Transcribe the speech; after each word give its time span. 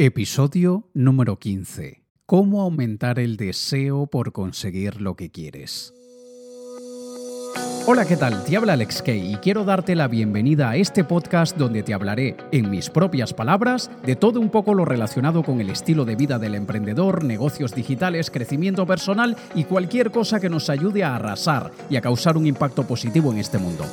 Episodio 0.00 0.88
número 0.94 1.40
15. 1.40 2.04
Cómo 2.24 2.62
aumentar 2.62 3.18
el 3.18 3.36
deseo 3.36 4.06
por 4.06 4.30
conseguir 4.30 5.00
lo 5.00 5.16
que 5.16 5.32
quieres. 5.32 5.92
Hola, 7.84 8.04
¿qué 8.06 8.16
tal? 8.16 8.44
Te 8.44 8.56
habla 8.56 8.74
Alex 8.74 9.02
Kay 9.02 9.32
y 9.32 9.36
quiero 9.38 9.64
darte 9.64 9.96
la 9.96 10.06
bienvenida 10.06 10.70
a 10.70 10.76
este 10.76 11.02
podcast 11.02 11.56
donde 11.56 11.82
te 11.82 11.94
hablaré, 11.94 12.36
en 12.52 12.70
mis 12.70 12.90
propias 12.90 13.34
palabras, 13.34 13.90
de 14.06 14.14
todo 14.14 14.38
un 14.38 14.50
poco 14.50 14.72
lo 14.72 14.84
relacionado 14.84 15.42
con 15.42 15.60
el 15.60 15.68
estilo 15.68 16.04
de 16.04 16.14
vida 16.14 16.38
del 16.38 16.54
emprendedor, 16.54 17.24
negocios 17.24 17.74
digitales, 17.74 18.30
crecimiento 18.30 18.86
personal 18.86 19.36
y 19.56 19.64
cualquier 19.64 20.12
cosa 20.12 20.38
que 20.38 20.48
nos 20.48 20.70
ayude 20.70 21.02
a 21.02 21.16
arrasar 21.16 21.72
y 21.90 21.96
a 21.96 22.00
causar 22.00 22.36
un 22.36 22.46
impacto 22.46 22.86
positivo 22.86 23.32
en 23.32 23.38
este 23.38 23.58
mundo. 23.58 23.84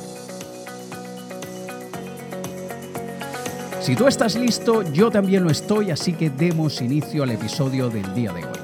Si 3.86 3.94
tú 3.94 4.08
estás 4.08 4.34
listo, 4.34 4.82
yo 4.82 5.12
también 5.12 5.44
lo 5.44 5.50
estoy, 5.50 5.92
así 5.92 6.12
que 6.12 6.28
demos 6.28 6.82
inicio 6.82 7.22
al 7.22 7.30
episodio 7.30 7.88
del 7.88 8.12
día 8.16 8.32
de 8.32 8.42
hoy. 8.42 8.58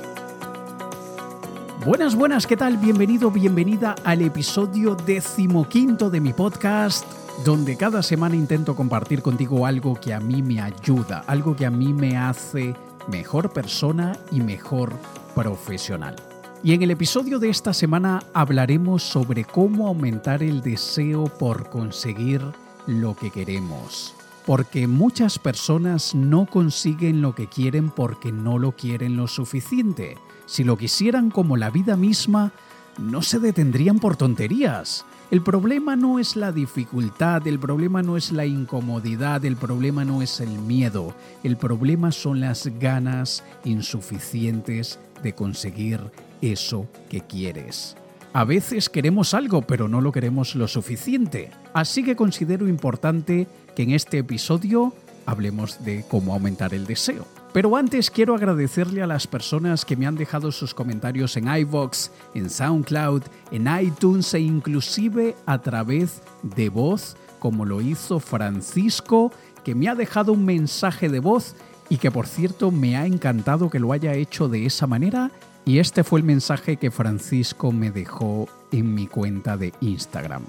Buenas, 1.87 2.17
buenas, 2.17 2.45
¿qué 2.45 2.57
tal? 2.57 2.77
Bienvenido, 2.77 3.31
bienvenida 3.31 3.95
al 4.03 4.21
episodio 4.23 4.97
decimoquinto 4.97 6.11
de 6.11 6.21
mi 6.21 6.33
podcast, 6.33 7.07
donde 7.45 7.77
cada 7.77 8.03
semana 8.03 8.35
intento 8.35 8.75
compartir 8.75 9.23
contigo 9.23 9.65
algo 9.65 9.95
que 9.95 10.13
a 10.13 10.19
mí 10.19 10.43
me 10.43 10.61
ayuda, 10.61 11.23
algo 11.29 11.55
que 11.55 11.67
a 11.67 11.71
mí 11.71 11.93
me 11.93 12.17
hace 12.17 12.75
mejor 13.07 13.53
persona 13.53 14.19
y 14.33 14.41
mejor 14.41 14.93
profesional. 15.37 16.17
Y 16.65 16.75
en 16.75 16.83
el 16.83 16.91
episodio 16.91 17.39
de 17.39 17.49
esta 17.49 17.73
semana 17.73 18.25
hablaremos 18.35 19.05
sobre 19.05 19.45
cómo 19.45 19.87
aumentar 19.87 20.43
el 20.43 20.63
deseo 20.63 21.27
por 21.27 21.71
conseguir 21.71 22.43
lo 22.89 23.15
que 23.15 23.31
queremos 23.31 24.17
porque 24.47 24.87
muchas 24.87 25.39
personas 25.39 26.15
no 26.15 26.47
consiguen 26.47 27.23
lo 27.23 27.35
que 27.35 27.47
quieren 27.49 27.91
porque 27.91 28.33
no 28.33 28.59
lo 28.59 28.73
quieren 28.73 29.17
lo 29.17 29.29
suficiente. 29.29 30.17
Si 30.47 30.65
lo 30.65 30.77
quisieran 30.77 31.31
como 31.31 31.57
la 31.57 31.71
vida 31.71 31.97
misma, 31.97 32.53
no 32.99 33.23
se 33.23 33.39
detendrían 33.39 33.99
por 33.99 34.17
tonterías. 34.17 35.05
El 35.31 35.43
problema 35.43 35.97
no 35.97 36.19
es 36.19 36.37
la 36.37 36.53
dificultad, 36.53 37.47
el 37.47 37.59
problema 37.59 38.03
no 38.03 38.19
es 38.19 38.33
la 38.33 38.45
incomodidad, 38.45 39.45
el 39.47 39.57
problema 39.57 40.05
no 40.05 40.21
es 40.21 40.41
el 40.41 40.51
miedo, 40.51 41.15
el 41.43 41.57
problema 41.57 42.13
son 42.13 42.41
las 42.41 42.67
ganas 42.79 43.43
insuficientes 43.65 44.99
de 45.23 45.35
conseguir 45.35 46.01
eso 46.43 46.87
que 47.09 47.23
quieres. 47.23 47.97
A 48.35 48.45
veces 48.45 48.89
queremos 48.89 49.35
algo, 49.35 49.61
pero 49.61 49.89
no 49.89 50.01
lo 50.01 50.11
queremos 50.11 50.55
lo 50.55 50.67
suficiente. 50.67 51.51
Así 51.75 52.03
que 52.03 52.17
considero 52.17 52.67
importante 52.67 53.47
que 53.77 53.83
en 53.83 53.91
este 53.91 54.19
episodio 54.19 54.95
hablemos 55.27 55.85
de 55.85 56.07
cómo 56.09 56.33
aumentar 56.33 56.73
el 56.73 56.87
deseo. 56.87 57.27
Pero 57.53 57.77
antes 57.77 58.11
quiero 58.11 58.35
agradecerle 58.35 59.03
a 59.03 59.07
las 59.07 59.27
personas 59.27 59.85
que 59.85 59.97
me 59.97 60.07
han 60.07 60.17
dejado 60.17 60.51
sus 60.51 60.73
comentarios 60.73 61.37
en 61.37 61.55
iVoox, 61.55 62.09
en 62.35 62.49
SoundCloud, 62.49 63.23
en 63.51 63.69
iTunes 63.69 64.33
e 64.33 64.41
inclusive 64.41 65.37
a 65.45 65.59
través 65.61 66.23
de 66.43 66.71
voz, 66.71 67.19
como 67.39 67.67
lo 67.67 67.83
hizo 67.83 68.19
Francisco, 68.19 69.31
que 69.63 69.75
me 69.75 69.91
ha 69.91 69.95
dejado 69.95 70.33
un 70.33 70.47
mensaje 70.47 71.11
de 71.11 71.21
voz 71.21 71.55
y 71.91 71.99
que 71.99 72.11
por 72.11 72.27
cierto 72.27 72.71
me 72.71 72.97
ha 72.97 73.05
encantado 73.05 73.69
que 73.69 73.79
lo 73.79 73.93
haya 73.93 74.15
hecho 74.15 74.49
de 74.49 74.65
esa 74.65 74.87
manera. 74.87 75.31
Y 75.65 75.79
este 75.79 76.03
fue 76.03 76.19
el 76.19 76.25
mensaje 76.25 76.77
que 76.77 76.91
Francisco 76.91 77.71
me 77.71 77.93
dejó 77.93 78.49
en 78.73 78.95
mi 78.95 79.07
cuenta 79.07 79.57
de 79.57 79.73
Instagram. 79.81 80.45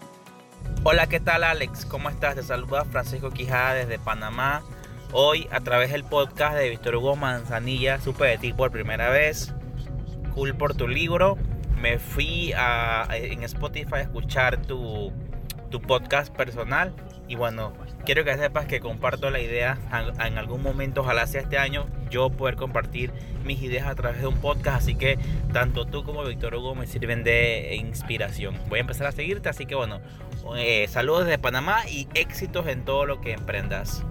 Hola, 0.83 1.07
¿qué 1.07 1.19
tal 1.19 1.43
Alex? 1.43 1.85
¿Cómo 1.85 2.09
estás? 2.09 2.35
Te 2.35 2.41
saluda 2.41 2.83
Francisco 2.85 3.29
Quijada 3.29 3.75
desde 3.75 3.99
Panamá. 3.99 4.63
Hoy 5.11 5.47
a 5.51 5.61
través 5.61 5.91
del 5.91 6.03
podcast 6.03 6.57
de 6.57 6.69
Víctor 6.69 6.95
Hugo 6.95 7.15
Manzanilla 7.15 8.01
supe 8.01 8.25
de 8.25 8.39
ti 8.39 8.53
por 8.53 8.71
primera 8.71 9.09
vez. 9.09 9.53
Cool 10.33 10.55
por 10.55 10.73
tu 10.73 10.87
libro. 10.87 11.37
Me 11.79 11.99
fui 11.99 12.51
a, 12.53 13.07
en 13.11 13.43
Spotify 13.43 13.95
a 13.95 14.01
escuchar 14.01 14.63
tu, 14.63 15.13
tu 15.69 15.79
podcast 15.79 16.33
personal. 16.35 16.91
Y 17.27 17.35
bueno, 17.35 17.73
quiero 18.05 18.23
que 18.23 18.37
sepas 18.37 18.65
que 18.65 18.79
comparto 18.79 19.29
la 19.29 19.39
idea 19.39 19.77
en 20.25 20.37
algún 20.37 20.61
momento, 20.61 21.01
ojalá 21.01 21.25
sea 21.25 21.41
este 21.41 21.57
año, 21.57 21.87
yo 22.09 22.29
poder 22.29 22.55
compartir 22.55 23.11
mis 23.43 23.61
ideas 23.61 23.87
a 23.87 23.95
través 23.95 24.21
de 24.21 24.27
un 24.27 24.37
podcast. 24.37 24.83
Así 24.83 24.95
que 24.95 25.17
tanto 25.51 25.85
tú 25.85 26.03
como 26.03 26.23
Víctor 26.23 26.55
Hugo 26.55 26.75
me 26.75 26.85
sirven 26.85 27.23
de 27.23 27.75
inspiración. 27.75 28.55
Voy 28.67 28.79
a 28.79 28.81
empezar 28.81 29.07
a 29.07 29.11
seguirte, 29.11 29.49
así 29.49 29.65
que 29.65 29.75
bueno, 29.75 30.01
eh, 30.57 30.87
saludos 30.89 31.25
desde 31.25 31.37
Panamá 31.37 31.87
y 31.87 32.07
éxitos 32.13 32.67
en 32.67 32.83
todo 32.83 33.05
lo 33.05 33.21
que 33.21 33.31
emprendas. 33.31 34.03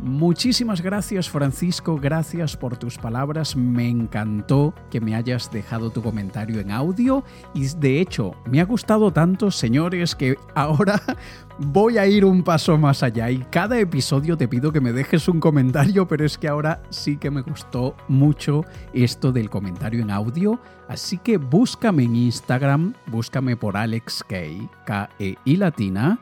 Muchísimas 0.00 0.82
gracias 0.82 1.30
Francisco, 1.30 1.96
gracias 1.96 2.54
por 2.54 2.76
tus 2.76 2.98
palabras, 2.98 3.56
me 3.56 3.88
encantó 3.88 4.74
que 4.90 5.00
me 5.00 5.14
hayas 5.14 5.50
dejado 5.50 5.90
tu 5.90 6.02
comentario 6.02 6.60
en 6.60 6.70
audio. 6.70 7.24
Y 7.54 7.66
de 7.66 8.00
hecho 8.00 8.34
me 8.44 8.60
ha 8.60 8.64
gustado 8.64 9.10
tanto 9.10 9.50
señores 9.50 10.14
que 10.14 10.36
ahora 10.54 11.00
voy 11.58 11.96
a 11.96 12.06
ir 12.06 12.26
un 12.26 12.42
paso 12.42 12.76
más 12.76 13.02
allá. 13.02 13.30
Y 13.30 13.38
cada 13.50 13.78
episodio 13.78 14.36
te 14.36 14.48
pido 14.48 14.70
que 14.70 14.82
me 14.82 14.92
dejes 14.92 15.28
un 15.28 15.40
comentario, 15.40 16.06
pero 16.06 16.26
es 16.26 16.36
que 16.36 16.48
ahora 16.48 16.82
sí 16.90 17.16
que 17.16 17.30
me 17.30 17.40
gustó 17.40 17.96
mucho 18.08 18.64
esto 18.92 19.32
del 19.32 19.48
comentario 19.48 20.02
en 20.02 20.10
audio, 20.10 20.60
así 20.88 21.16
que 21.16 21.38
búscame 21.38 22.04
en 22.04 22.16
Instagram, 22.16 22.94
búscame 23.06 23.56
por 23.56 23.76
Alex 23.76 24.22
K, 24.28 24.36
K-E-I 24.84 25.56
latina, 25.56 26.20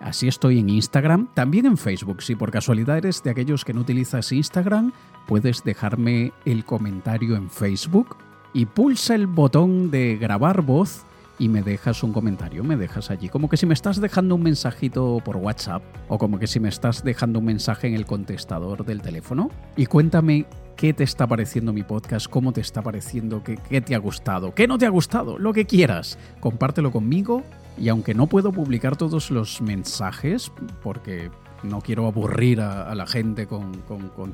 Así 0.00 0.28
estoy 0.28 0.58
en 0.58 0.68
Instagram, 0.68 1.28
también 1.34 1.66
en 1.66 1.76
Facebook. 1.76 2.22
Si 2.22 2.36
por 2.36 2.50
casualidad 2.50 2.98
eres 2.98 3.22
de 3.22 3.30
aquellos 3.30 3.64
que 3.64 3.72
no 3.72 3.80
utilizas 3.80 4.32
Instagram, 4.32 4.92
puedes 5.26 5.64
dejarme 5.64 6.32
el 6.44 6.64
comentario 6.64 7.36
en 7.36 7.50
Facebook 7.50 8.16
y 8.52 8.66
pulsa 8.66 9.14
el 9.14 9.26
botón 9.26 9.90
de 9.90 10.16
grabar 10.16 10.62
voz 10.62 11.04
y 11.38 11.48
me 11.48 11.62
dejas 11.62 12.02
un 12.02 12.12
comentario, 12.12 12.64
me 12.64 12.76
dejas 12.76 13.10
allí. 13.10 13.28
Como 13.28 13.48
que 13.48 13.56
si 13.56 13.66
me 13.66 13.74
estás 13.74 14.00
dejando 14.00 14.34
un 14.34 14.42
mensajito 14.42 15.20
por 15.24 15.36
WhatsApp 15.36 15.82
o 16.08 16.18
como 16.18 16.38
que 16.38 16.46
si 16.46 16.60
me 16.60 16.68
estás 16.68 17.04
dejando 17.04 17.40
un 17.40 17.44
mensaje 17.44 17.86
en 17.86 17.94
el 17.94 18.06
contestador 18.06 18.84
del 18.84 19.02
teléfono. 19.02 19.50
Y 19.76 19.86
cuéntame 19.86 20.46
qué 20.76 20.92
te 20.92 21.04
está 21.04 21.26
pareciendo 21.26 21.72
mi 21.72 21.82
podcast, 21.82 22.28
cómo 22.28 22.52
te 22.52 22.60
está 22.60 22.82
pareciendo, 22.82 23.42
qué, 23.42 23.58
qué 23.68 23.80
te 23.80 23.94
ha 23.94 23.98
gustado, 23.98 24.54
qué 24.54 24.66
no 24.66 24.78
te 24.78 24.86
ha 24.86 24.90
gustado, 24.90 25.38
lo 25.38 25.52
que 25.52 25.66
quieras. 25.66 26.18
Compártelo 26.40 26.90
conmigo 26.90 27.42
y 27.78 27.88
aunque 27.88 28.14
no 28.14 28.26
puedo 28.26 28.52
publicar 28.52 28.96
todos 28.96 29.30
los 29.30 29.60
mensajes, 29.60 30.50
porque 30.82 31.30
no 31.62 31.80
quiero 31.80 32.06
aburrir 32.06 32.60
a, 32.60 32.94
la 32.94 33.06
gente 33.06 33.46
con, 33.46 33.72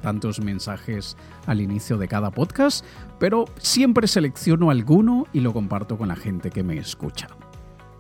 tantos 0.01 0.41
mensajes 0.41 1.17
al 1.47 1.61
inicio 1.61 1.99
de 1.99 2.09
cada 2.09 2.31
podcast, 2.31 2.85
pero 3.19 3.47
siempre 3.59 4.07
selecciono 4.07 4.71
alguno 4.71 5.27
y 5.33 5.41
lo 5.41 5.53
comparto 5.53 5.97
con 5.97 6.09
la 6.09 6.17
gente 6.17 6.51
que 6.51 6.63
me 6.63 6.79
escucha. 6.79 7.29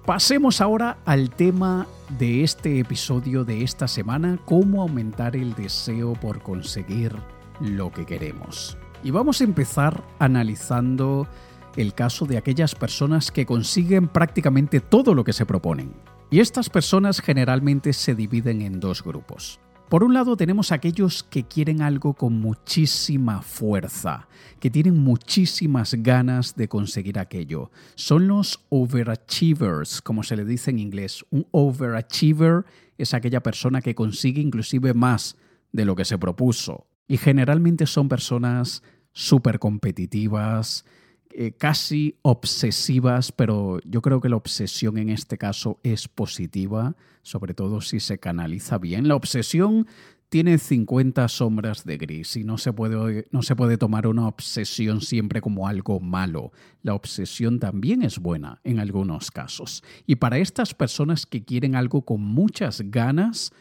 Pasemos 0.04 0.60
ahora 0.60 0.98
al 1.04 1.30
tema 1.30 1.86
de 2.18 2.42
este 2.42 2.80
episodio 2.80 3.44
de 3.44 3.62
esta 3.62 3.86
semana, 3.86 4.38
cómo 4.44 4.82
aumentar 4.82 5.36
el 5.36 5.54
deseo 5.54 6.14
por 6.14 6.42
conseguir 6.42 7.14
lo 7.60 7.92
que 7.92 8.04
queremos. 8.04 8.76
Y 9.04 9.12
vamos 9.12 9.40
a 9.40 9.44
empezar 9.44 10.02
analizando 10.18 11.28
el 11.76 11.94
caso 11.94 12.26
de 12.26 12.38
aquellas 12.38 12.74
personas 12.74 13.30
que 13.30 13.46
consiguen 13.46 14.08
prácticamente 14.08 14.80
todo 14.80 15.14
lo 15.14 15.24
que 15.24 15.32
se 15.32 15.46
proponen. 15.46 15.92
Y 16.30 16.40
estas 16.40 16.70
personas 16.70 17.20
generalmente 17.20 17.92
se 17.92 18.14
dividen 18.14 18.62
en 18.62 18.80
dos 18.80 19.02
grupos. 19.02 19.60
Por 19.92 20.04
un 20.04 20.14
lado 20.14 20.38
tenemos 20.38 20.72
aquellos 20.72 21.22
que 21.22 21.44
quieren 21.44 21.82
algo 21.82 22.14
con 22.14 22.40
muchísima 22.40 23.42
fuerza, 23.42 24.26
que 24.58 24.70
tienen 24.70 24.96
muchísimas 24.98 25.92
ganas 25.96 26.56
de 26.56 26.66
conseguir 26.66 27.18
aquello. 27.18 27.70
Son 27.94 28.26
los 28.26 28.64
overachievers, 28.70 30.00
como 30.00 30.22
se 30.22 30.36
le 30.36 30.46
dice 30.46 30.70
en 30.70 30.78
inglés. 30.78 31.26
Un 31.28 31.46
overachiever 31.50 32.64
es 32.96 33.12
aquella 33.12 33.42
persona 33.42 33.82
que 33.82 33.94
consigue 33.94 34.40
inclusive 34.40 34.94
más 34.94 35.36
de 35.72 35.84
lo 35.84 35.94
que 35.94 36.06
se 36.06 36.16
propuso. 36.16 36.86
Y 37.06 37.18
generalmente 37.18 37.84
son 37.86 38.08
personas 38.08 38.82
súper 39.12 39.58
competitivas, 39.58 40.86
eh, 41.34 41.52
casi 41.52 42.16
obsesivas, 42.22 43.32
pero 43.32 43.80
yo 43.84 44.02
creo 44.02 44.20
que 44.20 44.28
la 44.28 44.36
obsesión 44.36 44.98
en 44.98 45.10
este 45.10 45.38
caso 45.38 45.78
es 45.82 46.08
positiva, 46.08 46.96
sobre 47.22 47.54
todo 47.54 47.80
si 47.80 48.00
se 48.00 48.18
canaliza 48.18 48.78
bien. 48.78 49.08
La 49.08 49.16
obsesión 49.16 49.86
tiene 50.28 50.56
50 50.56 51.28
sombras 51.28 51.84
de 51.84 51.98
gris 51.98 52.36
y 52.36 52.44
no 52.44 52.56
se, 52.56 52.72
puede, 52.72 53.28
no 53.32 53.42
se 53.42 53.54
puede 53.54 53.76
tomar 53.76 54.06
una 54.06 54.26
obsesión 54.26 55.02
siempre 55.02 55.42
como 55.42 55.68
algo 55.68 56.00
malo. 56.00 56.52
La 56.82 56.94
obsesión 56.94 57.60
también 57.60 58.02
es 58.02 58.18
buena 58.18 58.58
en 58.64 58.78
algunos 58.78 59.30
casos. 59.30 59.84
Y 60.06 60.16
para 60.16 60.38
estas 60.38 60.72
personas 60.72 61.26
que 61.26 61.44
quieren 61.44 61.76
algo 61.76 62.06
con 62.06 62.22
muchas 62.22 62.80
ganas, 62.90 63.52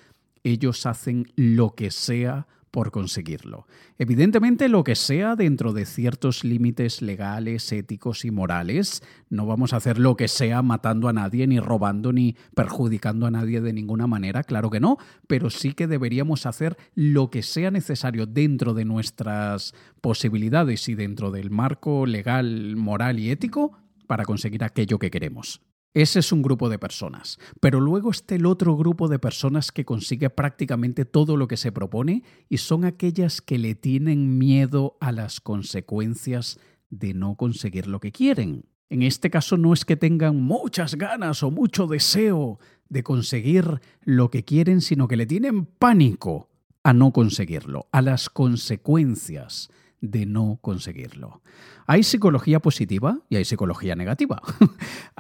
ellos 0.44 0.86
hacen 0.86 1.28
lo 1.36 1.76
que 1.76 1.92
sea 1.92 2.48
por 2.72 2.92
conseguirlo. 2.92 3.68
Evidentemente, 3.98 4.70
lo 4.70 4.84
que 4.84 4.96
sea 4.96 5.36
dentro 5.36 5.74
de 5.74 5.86
ciertos 5.86 6.44
límites 6.44 7.02
legales, 7.02 7.72
éticos 7.72 8.26
y 8.26 8.32
morales, 8.32 9.04
no 9.30 9.46
vamos 9.46 9.74
a 9.74 9.78
hacer 9.78 10.00
lo 10.00 10.16
que 10.16 10.30
sea 10.30 10.62
matando 10.62 11.10
a 11.10 11.14
nadie, 11.14 11.46
ni 11.48 11.60
robando, 11.60 12.14
ni 12.14 12.38
perjudicando 12.56 13.26
a 13.26 13.32
nadie 13.32 13.62
de 13.62 13.74
ninguna 13.74 14.08
manera, 14.08 14.44
claro 14.44 14.70
que 14.70 14.80
no, 14.80 14.98
pero 15.28 15.50
sí 15.50 15.74
que 15.74 15.88
deberíamos 15.88 16.46
hacer 16.46 16.78
lo 16.96 17.30
que 17.30 17.44
sea 17.44 17.72
necesario 17.72 18.26
dentro 18.26 18.74
de 18.74 18.86
nuestras 18.86 19.74
posibilidades 20.00 20.88
y 20.88 20.96
dentro 20.96 21.32
del 21.32 21.52
marco 21.52 22.06
legal, 22.06 22.76
moral 22.78 23.20
y 23.20 23.32
ético 23.32 23.78
para 24.08 24.26
conseguir 24.26 24.64
aquello 24.64 24.98
que 24.98 25.12
queremos. 25.12 25.62
Ese 25.94 26.20
es 26.20 26.32
un 26.32 26.42
grupo 26.42 26.70
de 26.70 26.80
personas. 26.80 27.38
Pero 27.60 27.82
luego 27.82 28.12
está 28.12 28.36
el 28.36 28.46
otro 28.46 28.78
grupo 28.78 29.10
de 29.10 29.20
personas 29.20 29.72
que 29.72 29.84
consigue 29.84 30.30
prácticamente 30.30 31.04
todo 31.04 31.36
lo 31.36 31.48
que 31.48 31.58
se 31.58 31.72
propone 31.72 32.24
y 32.48 32.58
son 32.58 32.86
aquellas 32.86 33.42
que 33.42 33.58
le 33.58 33.76
tienen 33.76 34.38
miedo 34.38 34.98
a 35.02 35.12
las 35.12 35.42
consecuencias 35.42 36.60
de 36.90 37.14
no 37.14 37.36
conseguir 37.36 37.88
lo 37.88 38.00
que 38.00 38.12
quieren. 38.12 38.66
En 38.90 39.04
este 39.04 39.30
caso 39.30 39.58
no 39.58 39.74
es 39.74 39.86
que 39.86 39.98
tengan 39.98 40.42
muchas 40.42 40.96
ganas 40.96 41.44
o 41.44 41.52
mucho 41.52 41.88
deseo 41.88 42.60
de 42.90 43.04
conseguir 43.04 43.80
lo 44.02 44.30
que 44.30 44.44
quieren, 44.44 44.82
sino 44.82 45.08
que 45.08 45.16
le 45.16 45.26
tienen 45.26 45.66
pánico 45.66 46.50
a 46.84 46.94
no 46.94 47.12
conseguirlo, 47.12 47.88
a 47.92 48.02
las 48.02 48.30
consecuencias 48.30 49.70
de 50.02 50.26
no 50.26 50.58
conseguirlo. 50.62 51.42
Hay 51.86 52.04
psicología 52.04 52.60
positiva 52.60 53.20
y 53.30 53.38
hay 53.38 53.46
psicología 53.46 53.96
negativa. 53.96 54.42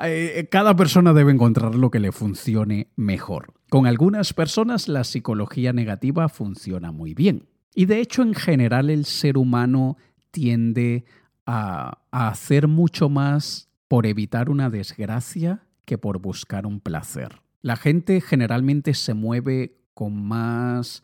Eh, 0.04 0.48
cada 0.50 0.76
persona 0.76 1.14
debe 1.14 1.32
encontrar 1.32 1.76
lo 1.76 1.92
que 1.92 2.00
le 2.00 2.12
funcione 2.12 2.88
mejor. 2.96 3.54
Con 3.70 3.86
algunas 3.86 4.34
personas 4.34 4.88
la 4.88 5.04
psicología 5.04 5.74
negativa 5.74 6.28
funciona 6.28 6.92
muy 6.92 7.14
bien. 7.14 7.50
Y 7.76 7.86
de 7.86 8.00
hecho 8.00 8.24
en 8.24 8.34
general 8.34 8.90
el 8.90 9.06
ser 9.06 9.38
humano 9.38 9.98
tiende 10.32 11.06
a 11.46 12.00
hacer 12.10 12.68
mucho 12.68 13.10
más 13.10 13.70
por 13.88 14.08
evitar 14.08 14.50
una 14.50 14.72
desgracia 14.72 15.68
que 15.86 16.00
por 16.00 16.20
buscar 16.20 16.66
un 16.66 16.80
placer. 16.80 17.42
La 17.62 17.76
gente 17.76 18.22
generalmente 18.22 18.96
se 18.96 19.14
mueve 19.14 19.76
con 19.94 20.16
más 20.16 21.04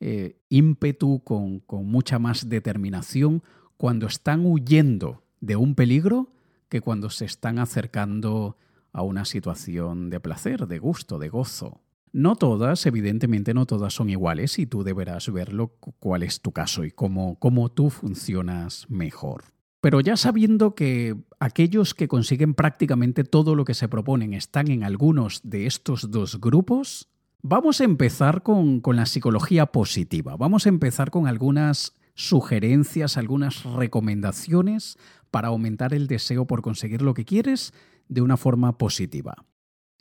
eh, 0.00 0.38
ímpetu, 0.48 1.22
con, 1.24 1.62
mucha 1.68 2.18
más 2.18 2.48
determinación 2.48 3.42
cuando 3.76 4.06
están 4.06 4.44
huyendo 4.44 5.22
de 5.40 5.56
un 5.56 5.74
peligro 5.74 6.32
que 6.68 6.80
cuando 6.80 7.10
se 7.10 7.24
están 7.24 7.58
acercando 7.58 8.56
a 8.92 9.02
una 9.02 9.24
situación 9.24 10.10
de 10.10 10.20
placer, 10.20 10.66
de 10.66 10.78
gusto, 10.78 11.18
de 11.18 11.28
gozo. 11.28 11.80
No 12.12 12.36
todas, 12.36 12.86
evidentemente 12.86 13.52
no 13.52 13.66
todas 13.66 13.92
son 13.92 14.08
iguales 14.08 14.58
y 14.58 14.66
tú 14.66 14.82
deberás 14.82 15.30
verlo 15.30 15.76
cuál 15.98 16.22
es 16.22 16.40
tu 16.40 16.52
caso 16.52 16.84
y 16.84 16.90
cómo 16.90 17.70
tú 17.74 17.90
funcionas 17.90 18.86
mejor. 18.88 19.56
Pero 19.86 20.00
ya 20.00 20.16
sabiendo 20.16 20.74
que 20.74 21.16
aquellos 21.38 21.94
que 21.94 22.08
consiguen 22.08 22.54
prácticamente 22.54 23.22
todo 23.22 23.54
lo 23.54 23.64
que 23.64 23.74
se 23.74 23.88
proponen 23.88 24.32
están 24.32 24.68
en 24.68 24.82
algunos 24.82 25.42
de 25.44 25.66
estos 25.66 26.10
dos 26.10 26.40
grupos, 26.40 27.08
Vamos 27.48 27.80
a 27.80 27.84
empezar 27.84 28.42
con, 28.42 28.82
la 28.84 29.06
psicología 29.06 29.66
positiva. 29.66 30.36
Vamos 30.36 30.66
a 30.66 30.68
empezar 30.68 31.12
con 31.12 31.28
algunas 31.28 31.94
sugerencias, 32.14 33.16
algunas 33.16 33.62
recomendaciones 33.62 34.98
para 35.30 35.46
aumentar 35.46 35.94
el 35.94 36.08
deseo 36.08 36.48
por 36.48 36.60
conseguir 36.60 37.02
lo 37.02 37.14
que 37.14 37.24
quieres 37.24 37.72
de 38.08 38.20
una 38.20 38.36
forma 38.36 38.78
positiva. 38.78 39.36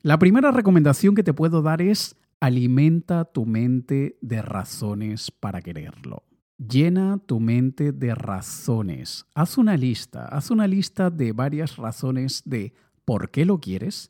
La 0.01 0.17
primera 0.17 0.49
recomendación 0.49 1.13
que 1.13 1.21
te 1.21 1.35
puedo 1.35 1.61
dar 1.61 1.83
es 1.83 2.15
alimenta 2.39 3.25
tu 3.25 3.45
mente 3.45 4.17
de 4.21 4.41
razones 4.41 5.29
para 5.29 5.61
quererlo. 5.61 6.23
Llena 6.57 7.19
tu 7.27 7.39
mente 7.39 7.91
de 7.91 8.15
razones. 8.15 9.27
Haz 9.35 9.59
una 9.59 9.77
lista, 9.77 10.25
haz 10.25 10.49
una 10.49 10.65
lista 10.65 11.11
de 11.11 11.31
varias 11.31 11.77
razones 11.77 12.41
de 12.43 12.73
por 13.05 13.29
qué 13.29 13.45
lo 13.45 13.59
quieres, 13.59 14.09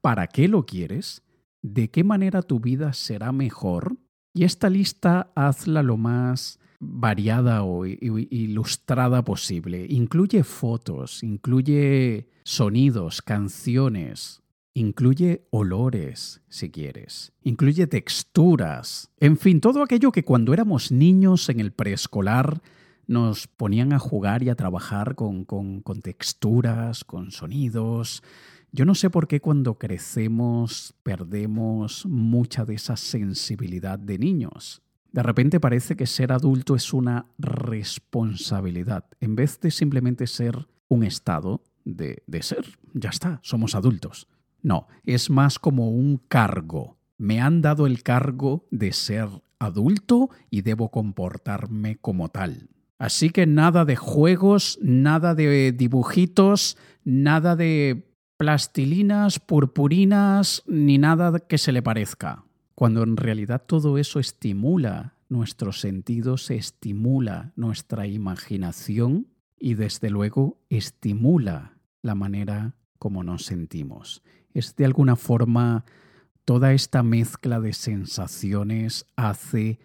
para 0.00 0.26
qué 0.26 0.48
lo 0.48 0.66
quieres 0.66 1.22
de 1.62 1.90
qué 1.90 2.04
manera 2.04 2.42
tu 2.42 2.60
vida 2.60 2.92
será 2.92 3.32
mejor 3.32 3.96
y 4.34 4.44
esta 4.44 4.68
lista 4.68 5.32
hazla 5.34 5.82
lo 5.82 5.96
más 5.96 6.58
variada 6.80 7.62
o 7.62 7.86
ilustrada 7.86 9.22
posible. 9.24 9.86
Incluye 9.88 10.42
fotos, 10.42 11.22
incluye 11.22 12.28
sonidos, 12.42 13.22
canciones, 13.22 14.42
incluye 14.74 15.46
olores, 15.50 16.42
si 16.48 16.70
quieres, 16.70 17.32
incluye 17.42 17.86
texturas, 17.86 19.10
en 19.20 19.36
fin, 19.36 19.60
todo 19.60 19.82
aquello 19.82 20.10
que 20.10 20.24
cuando 20.24 20.52
éramos 20.52 20.90
niños 20.90 21.48
en 21.48 21.60
el 21.60 21.72
preescolar 21.72 22.62
nos 23.06 23.46
ponían 23.46 23.92
a 23.92 23.98
jugar 23.98 24.42
y 24.42 24.48
a 24.48 24.54
trabajar 24.56 25.14
con, 25.14 25.44
con, 25.44 25.82
con 25.82 26.00
texturas, 26.00 27.04
con 27.04 27.30
sonidos, 27.30 28.22
yo 28.72 28.86
no 28.86 28.94
sé 28.94 29.10
por 29.10 29.28
qué 29.28 29.40
cuando 29.40 29.78
crecemos 29.78 30.94
perdemos 31.02 32.06
mucha 32.06 32.64
de 32.64 32.74
esa 32.74 32.96
sensibilidad 32.96 33.98
de 33.98 34.18
niños. 34.18 34.82
De 35.12 35.22
repente 35.22 35.60
parece 35.60 35.94
que 35.94 36.06
ser 36.06 36.32
adulto 36.32 36.74
es 36.74 36.94
una 36.94 37.26
responsabilidad, 37.38 39.04
en 39.20 39.36
vez 39.36 39.60
de 39.60 39.70
simplemente 39.70 40.26
ser 40.26 40.68
un 40.88 41.04
estado 41.04 41.62
de, 41.84 42.22
de 42.26 42.42
ser. 42.42 42.64
Ya 42.94 43.10
está, 43.10 43.40
somos 43.42 43.74
adultos. 43.74 44.26
No, 44.62 44.86
es 45.04 45.28
más 45.28 45.58
como 45.58 45.90
un 45.90 46.16
cargo. 46.16 46.96
Me 47.18 47.42
han 47.42 47.60
dado 47.60 47.86
el 47.86 48.02
cargo 48.02 48.66
de 48.70 48.92
ser 48.92 49.28
adulto 49.58 50.30
y 50.48 50.62
debo 50.62 50.90
comportarme 50.90 51.96
como 51.96 52.30
tal. 52.30 52.70
Así 52.98 53.30
que 53.30 53.46
nada 53.46 53.84
de 53.84 53.96
juegos, 53.96 54.78
nada 54.80 55.34
de 55.34 55.72
dibujitos, 55.72 56.78
nada 57.04 57.54
de 57.54 58.11
plastilinas, 58.42 59.38
purpurinas, 59.38 60.64
ni 60.66 60.98
nada 60.98 61.38
que 61.38 61.58
se 61.58 61.70
le 61.70 61.80
parezca. 61.80 62.44
Cuando 62.74 63.04
en 63.04 63.16
realidad 63.16 63.62
todo 63.64 63.98
eso 63.98 64.18
estimula 64.18 65.14
nuestros 65.28 65.78
sentidos, 65.78 66.50
estimula 66.50 67.52
nuestra 67.54 68.08
imaginación 68.08 69.28
y 69.60 69.74
desde 69.74 70.10
luego 70.10 70.58
estimula 70.70 71.78
la 72.02 72.16
manera 72.16 72.74
como 72.98 73.22
nos 73.22 73.44
sentimos. 73.44 74.24
Es 74.54 74.74
de 74.74 74.86
alguna 74.86 75.14
forma 75.14 75.84
toda 76.44 76.72
esta 76.72 77.04
mezcla 77.04 77.60
de 77.60 77.72
sensaciones 77.72 79.06
hace 79.14 79.78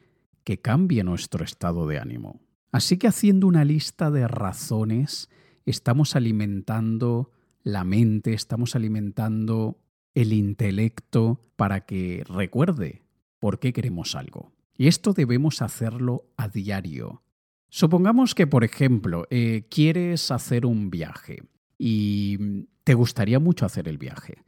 que 0.44 0.60
cambie 0.60 1.04
nuestro 1.04 1.46
estado 1.46 1.86
de 1.86 2.00
ánimo. 2.00 2.42
Así 2.72 2.98
que 2.98 3.08
haciendo 3.08 3.46
una 3.46 3.66
lista 3.66 4.10
de 4.10 4.28
razones, 4.28 5.30
estamos 5.68 6.16
alimentando 6.16 7.30
la 7.68 7.84
mente, 7.84 8.34
estamos 8.34 8.76
alimentando 8.76 9.78
el 10.16 10.32
intelecto 10.32 11.42
para 11.58 11.82
que 11.86 12.24
recuerde 12.28 13.04
por 13.40 13.60
qué 13.60 13.74
queremos 13.74 14.16
algo. 14.16 14.54
Y 14.78 14.88
esto 14.88 15.12
debemos 15.12 15.62
hacerlo 15.62 16.32
a 16.38 16.48
diario. 16.48 17.24
Supongamos 17.70 18.36
que, 18.36 18.48
por 18.48 18.64
ejemplo, 18.64 19.28
eh, 19.30 19.68
quieres 19.70 20.32
hacer 20.32 20.66
un 20.66 20.90
viaje 20.90 21.44
y 21.78 22.66
te 22.86 22.94
gustaría 22.94 23.40
mucho 23.40 23.66
hacer 23.66 23.90
el 23.90 23.98
viaje. 23.98 24.44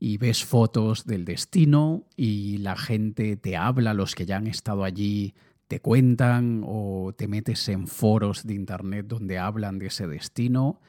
Y 0.00 0.18
ves 0.18 0.44
fotos 0.44 1.06
del 1.06 1.24
destino 1.24 2.04
y 2.16 2.58
la 2.58 2.76
gente 2.76 3.36
te 3.36 3.56
habla, 3.56 3.94
los 3.94 4.16
que 4.16 4.26
ya 4.26 4.38
han 4.38 4.48
estado 4.48 4.82
allí 4.82 5.34
te 5.68 5.80
cuentan 5.80 6.62
o 6.66 7.14
te 7.16 7.28
metes 7.28 7.68
en 7.68 7.86
foros 7.86 8.44
de 8.44 8.54
internet 8.54 9.06
donde 9.06 9.38
hablan 9.38 9.78
de 9.78 9.86
ese 9.86 10.08
destino 10.08 10.80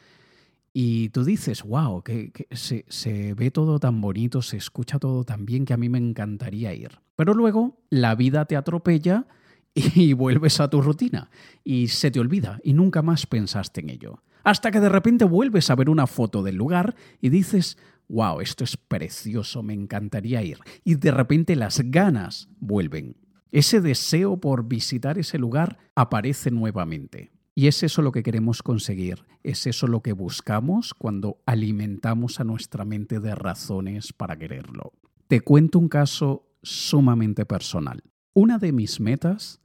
y 0.79 1.10
tú 1.10 1.24
dices, 1.24 1.63
wow, 1.63 2.03
que, 2.03 2.31
se, 2.51 2.86
se, 2.88 3.34
ve 3.34 3.50
todo 3.50 3.79
tan 3.79 4.00
bonito, 4.00 4.43
se 4.43 4.57
escucha 4.57 5.00
todo 5.00 5.24
tan 5.24 5.43
bien 5.43 5.65
que 5.65 5.74
a 5.74 5.77
mí 5.77 5.89
me 5.89 5.98
encantaría 5.98 6.72
ir. 6.75 7.00
Pero 7.15 7.34
luego 7.34 7.79
la 7.89 8.13
vida 8.13 8.46
te 8.46 8.55
atropella 8.55 9.25
y 9.74 10.13
vuelves 10.13 10.60
a 10.60 10.69
tu 10.69 10.84
rutina 10.84 11.31
y 11.63 11.88
se 11.88 12.12
te 12.12 12.19
olvida 12.19 12.60
y 12.63 12.74
nunca 12.74 13.01
más 13.01 13.25
pensaste 13.25 13.81
en 13.81 13.89
ello. 13.89 14.22
Hasta 14.43 14.69
que 14.69 14.79
de 14.79 14.89
repente 14.89 15.25
vuelves 15.25 15.72
a 15.72 15.75
ver 15.75 15.89
una 15.89 16.05
foto 16.05 16.43
del 16.43 16.57
lugar 16.57 16.93
y 17.22 17.29
dices, 17.29 17.79
wow, 18.07 18.39
esto 18.39 18.63
es 18.63 18.77
precioso, 18.77 19.63
me 19.63 19.74
encantaría 19.74 20.43
ir. 20.43 20.60
Y 20.84 20.93
de 20.93 21.10
repente 21.10 21.55
las 21.55 21.81
ganas 21.86 22.50
vuelven. 22.60 23.15
Ese 23.51 23.81
deseo 23.81 24.38
por 24.39 24.67
visitar 24.67 25.17
ese 25.17 25.39
lugar 25.39 25.79
aparece 25.96 26.51
nuevamente. 26.51 27.31
Y 27.58 27.66
es 27.66 27.82
eso 27.82 28.04
lo 28.04 28.12
que 28.12 28.22
queremos 28.22 28.62
conseguir, 28.62 29.26
es 29.42 29.66
eso 29.66 29.88
lo 29.88 30.04
que 30.04 30.14
buscamos 30.14 30.94
cuando 30.94 31.42
alimentamos 31.48 32.40
a 32.40 32.44
nuestra 32.44 32.86
mente 32.86 33.20
de 33.20 33.34
razones 33.34 34.14
para 34.14 34.38
quererlo. 34.38 34.94
Te 35.28 35.42
cuento 35.42 35.80
un 35.80 35.90
caso 35.90 36.46
sumamente 36.62 37.48
personal. 37.48 38.04
Una 38.36 38.60
de 38.60 38.74
mis 38.74 39.00
metas 39.00 39.60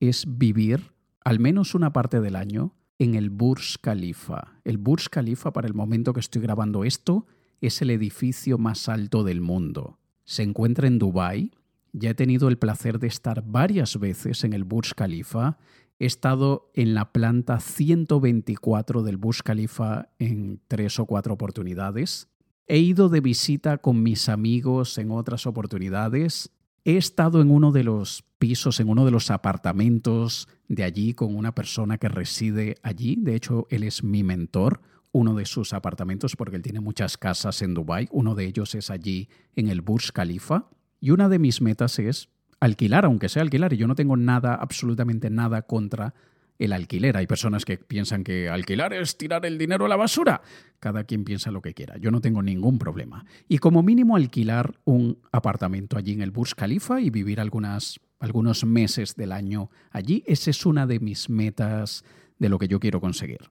es 0.00 0.24
vivir 0.26 0.90
al 1.24 1.38
menos 1.38 1.76
una 1.76 1.92
parte 1.92 2.20
del 2.20 2.34
año 2.34 2.74
en 2.98 3.14
el 3.14 3.30
Burj 3.30 3.76
Khalifa. 3.80 4.58
El 4.64 4.78
Burj 4.78 5.08
Khalifa, 5.08 5.52
para 5.52 5.68
el 5.68 5.74
momento 5.74 6.12
que 6.12 6.18
estoy 6.18 6.42
grabando 6.42 6.82
esto, 6.82 7.28
es 7.60 7.80
el 7.80 7.90
edificio 7.90 8.58
más 8.58 8.88
alto 8.88 9.22
del 9.22 9.40
mundo. 9.40 10.00
Se 10.24 10.42
encuentra 10.42 10.88
en 10.88 10.98
Dubái 10.98 11.52
Ya 11.92 12.10
he 12.10 12.14
tenido 12.14 12.48
el 12.48 12.58
placer 12.58 12.98
de 12.98 13.06
estar 13.06 13.44
varias 13.46 14.00
veces 14.00 14.42
en 14.42 14.52
el 14.52 14.64
Burj 14.64 14.94
Khalifa. 14.96 15.58
He 15.98 16.04
estado 16.04 16.70
en 16.74 16.94
la 16.94 17.12
planta 17.12 17.58
124 17.58 19.02
del 19.02 19.16
Burj 19.16 19.42
Khalifa 19.42 20.10
en 20.18 20.60
tres 20.68 20.98
o 20.98 21.06
cuatro 21.06 21.34
oportunidades. 21.34 22.28
He 22.66 22.78
ido 22.78 23.08
de 23.08 23.20
visita 23.20 23.78
con 23.78 24.02
mis 24.02 24.28
amigos 24.28 24.98
en 24.98 25.10
otras 25.10 25.46
oportunidades. 25.46 26.50
He 26.84 26.98
estado 26.98 27.40
en 27.40 27.50
uno 27.50 27.72
de 27.72 27.84
los 27.84 28.24
pisos, 28.38 28.78
en 28.78 28.90
uno 28.90 29.06
de 29.06 29.10
los 29.10 29.30
apartamentos 29.30 30.48
de 30.68 30.84
allí 30.84 31.14
con 31.14 31.34
una 31.34 31.54
persona 31.54 31.96
que 31.96 32.08
reside 32.08 32.76
allí. 32.82 33.16
De 33.18 33.34
hecho, 33.34 33.66
él 33.70 33.82
es 33.82 34.04
mi 34.04 34.22
mentor, 34.22 34.82
uno 35.12 35.34
de 35.34 35.46
sus 35.46 35.72
apartamentos, 35.72 36.36
porque 36.36 36.56
él 36.56 36.62
tiene 36.62 36.80
muchas 36.80 37.16
casas 37.16 37.62
en 37.62 37.72
Dubái. 37.72 38.08
Uno 38.10 38.34
de 38.34 38.44
ellos 38.44 38.74
es 38.74 38.90
allí 38.90 39.30
en 39.54 39.68
el 39.68 39.80
Burj 39.80 40.12
Khalifa. 40.12 40.68
Y 41.00 41.10
una 41.10 41.30
de 41.30 41.38
mis 41.38 41.62
metas 41.62 41.98
es 41.98 42.28
alquilar, 42.60 43.04
aunque 43.04 43.28
sea 43.28 43.42
alquilar. 43.42 43.72
Y 43.72 43.76
yo 43.76 43.86
no 43.86 43.94
tengo 43.94 44.16
nada, 44.16 44.54
absolutamente 44.54 45.30
nada 45.30 45.62
contra 45.62 46.14
el 46.58 46.72
alquiler. 46.72 47.16
Hay 47.16 47.26
personas 47.26 47.64
que 47.64 47.78
piensan 47.78 48.24
que 48.24 48.48
alquilar 48.48 48.92
es 48.92 49.16
tirar 49.18 49.44
el 49.46 49.58
dinero 49.58 49.86
a 49.86 49.88
la 49.88 49.96
basura. 49.96 50.42
Cada 50.78 51.04
quien 51.04 51.24
piensa 51.24 51.50
lo 51.50 51.62
que 51.62 51.74
quiera. 51.74 51.96
Yo 51.98 52.10
no 52.10 52.20
tengo 52.20 52.42
ningún 52.42 52.78
problema. 52.78 53.24
Y 53.48 53.58
como 53.58 53.82
mínimo 53.82 54.16
alquilar 54.16 54.78
un 54.84 55.18
apartamento 55.32 55.96
allí 55.98 56.12
en 56.12 56.22
el 56.22 56.30
Burj 56.30 56.54
Khalifa 56.54 57.00
y 57.00 57.10
vivir 57.10 57.40
algunas, 57.40 58.00
algunos 58.18 58.64
meses 58.64 59.16
del 59.16 59.32
año 59.32 59.70
allí, 59.90 60.22
esa 60.26 60.50
es 60.50 60.64
una 60.66 60.86
de 60.86 61.00
mis 61.00 61.28
metas 61.28 62.04
de 62.38 62.48
lo 62.48 62.58
que 62.58 62.68
yo 62.68 62.80
quiero 62.80 63.00
conseguir. 63.00 63.50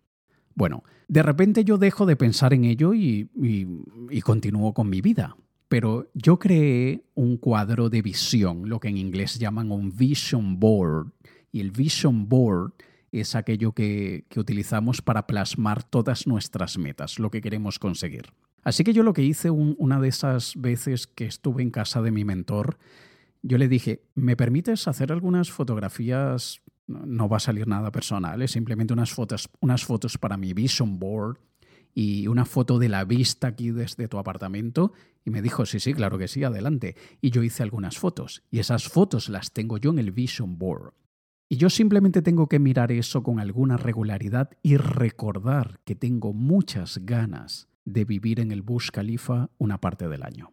Bueno, 0.55 0.83
de 1.07 1.21
repente 1.21 1.65
yo 1.65 1.77
dejo 1.77 2.05
de 2.05 2.15
pensar 2.15 2.53
en 2.53 2.63
ello 2.63 2.93
y, 2.93 3.29
y, 3.35 3.67
y 4.09 4.21
continúo 4.21 4.73
con 4.73 4.89
mi 4.89 5.01
vida. 5.01 5.35
Pero 5.75 6.09
yo 6.13 6.39
creé 6.39 7.03
un 7.15 7.35
cuadro 7.35 7.89
de 7.89 8.01
visión, 8.01 8.69
lo 8.69 8.79
que 8.79 8.87
en 8.87 8.95
inglés 8.95 9.37
llaman 9.37 9.73
un 9.73 9.93
vision 9.93 10.57
board. 10.57 11.11
Y 11.51 11.59
el 11.59 11.71
vision 11.71 12.29
board 12.29 12.71
es 13.11 13.35
aquello 13.35 13.73
que, 13.73 14.23
utilizamos 14.37 15.01
para 15.01 15.27
plasmar 15.27 15.83
todas 15.83 16.27
nuestras 16.27 16.77
metas, 16.77 17.19
lo 17.19 17.29
que 17.29 17.41
queremos 17.41 17.77
conseguir. 17.77 18.27
Así 18.63 18.85
que 18.85 18.93
yo 18.93 19.03
lo 19.03 19.11
que 19.11 19.23
hice 19.23 19.49
una 19.49 19.99
de 19.99 20.07
esas 20.07 20.53
veces 20.55 21.07
que 21.07 21.25
estuve 21.25 21.61
en 21.61 21.71
casa 21.71 22.01
de 22.01 22.11
mi 22.11 22.23
mentor, 22.23 22.77
yo 23.41 23.57
le 23.57 23.67
dije, 23.67 24.01
¿me 24.13 24.37
permites 24.37 24.87
hacer 24.87 25.11
algunas 25.11 25.51
fotografías? 25.51 26.61
No 26.87 27.27
va 27.27 27.35
a 27.35 27.41
salir 27.41 27.67
nada 27.67 27.91
personal, 27.91 28.41
es 28.41 28.51
simplemente 28.51 28.93
unas 28.93 29.11
fotos, 29.11 29.49
unas 29.59 29.83
fotos 29.83 30.17
para 30.17 30.37
mi 30.37 30.53
vision 30.53 30.99
board 30.99 31.37
y 31.95 32.27
una 32.27 32.43
foto 32.45 32.77
de 32.77 32.89
la 32.89 33.05
vista 33.05 33.47
aquí 33.47 33.71
desde 33.71 34.09
tu 34.09 34.19
apartamento. 34.19 34.91
Y 35.23 35.31
me 35.31 35.41
dijo, 35.41 35.65
sí, 35.65 35.79
sí, 35.79 35.93
claro 35.93 36.17
que 36.17 36.27
sí, 36.27 36.43
adelante. 36.43 36.95
Y 37.21 37.31
yo 37.31 37.41
hice 37.41 37.63
algunas 37.63 37.97
fotos. 37.97 38.43
Y 38.51 38.59
esas 38.59 38.89
fotos 38.89 39.29
las 39.29 39.53
tengo 39.53 39.77
yo 39.77 39.91
en 39.91 39.99
el 39.99 40.11
vision 40.11 40.59
board. 40.59 40.93
Y 41.47 41.55
yo 41.55 41.69
simplemente 41.69 42.21
tengo 42.21 42.47
que 42.47 42.59
mirar 42.59 42.91
eso 42.91 43.23
con 43.23 43.39
alguna 43.39 43.77
regularidad 43.77 44.49
y 44.61 44.75
recordar 44.77 45.79
que 45.85 45.95
tengo 45.95 46.33
muchas 46.33 46.99
ganas 47.05 47.69
de 47.85 48.03
vivir 48.03 48.41
en 48.41 48.51
el 48.51 48.61
Bush 48.61 48.89
Khalifa 48.91 49.49
una 49.57 49.79
parte 49.79 50.09
del 50.09 50.23
año. 50.23 50.51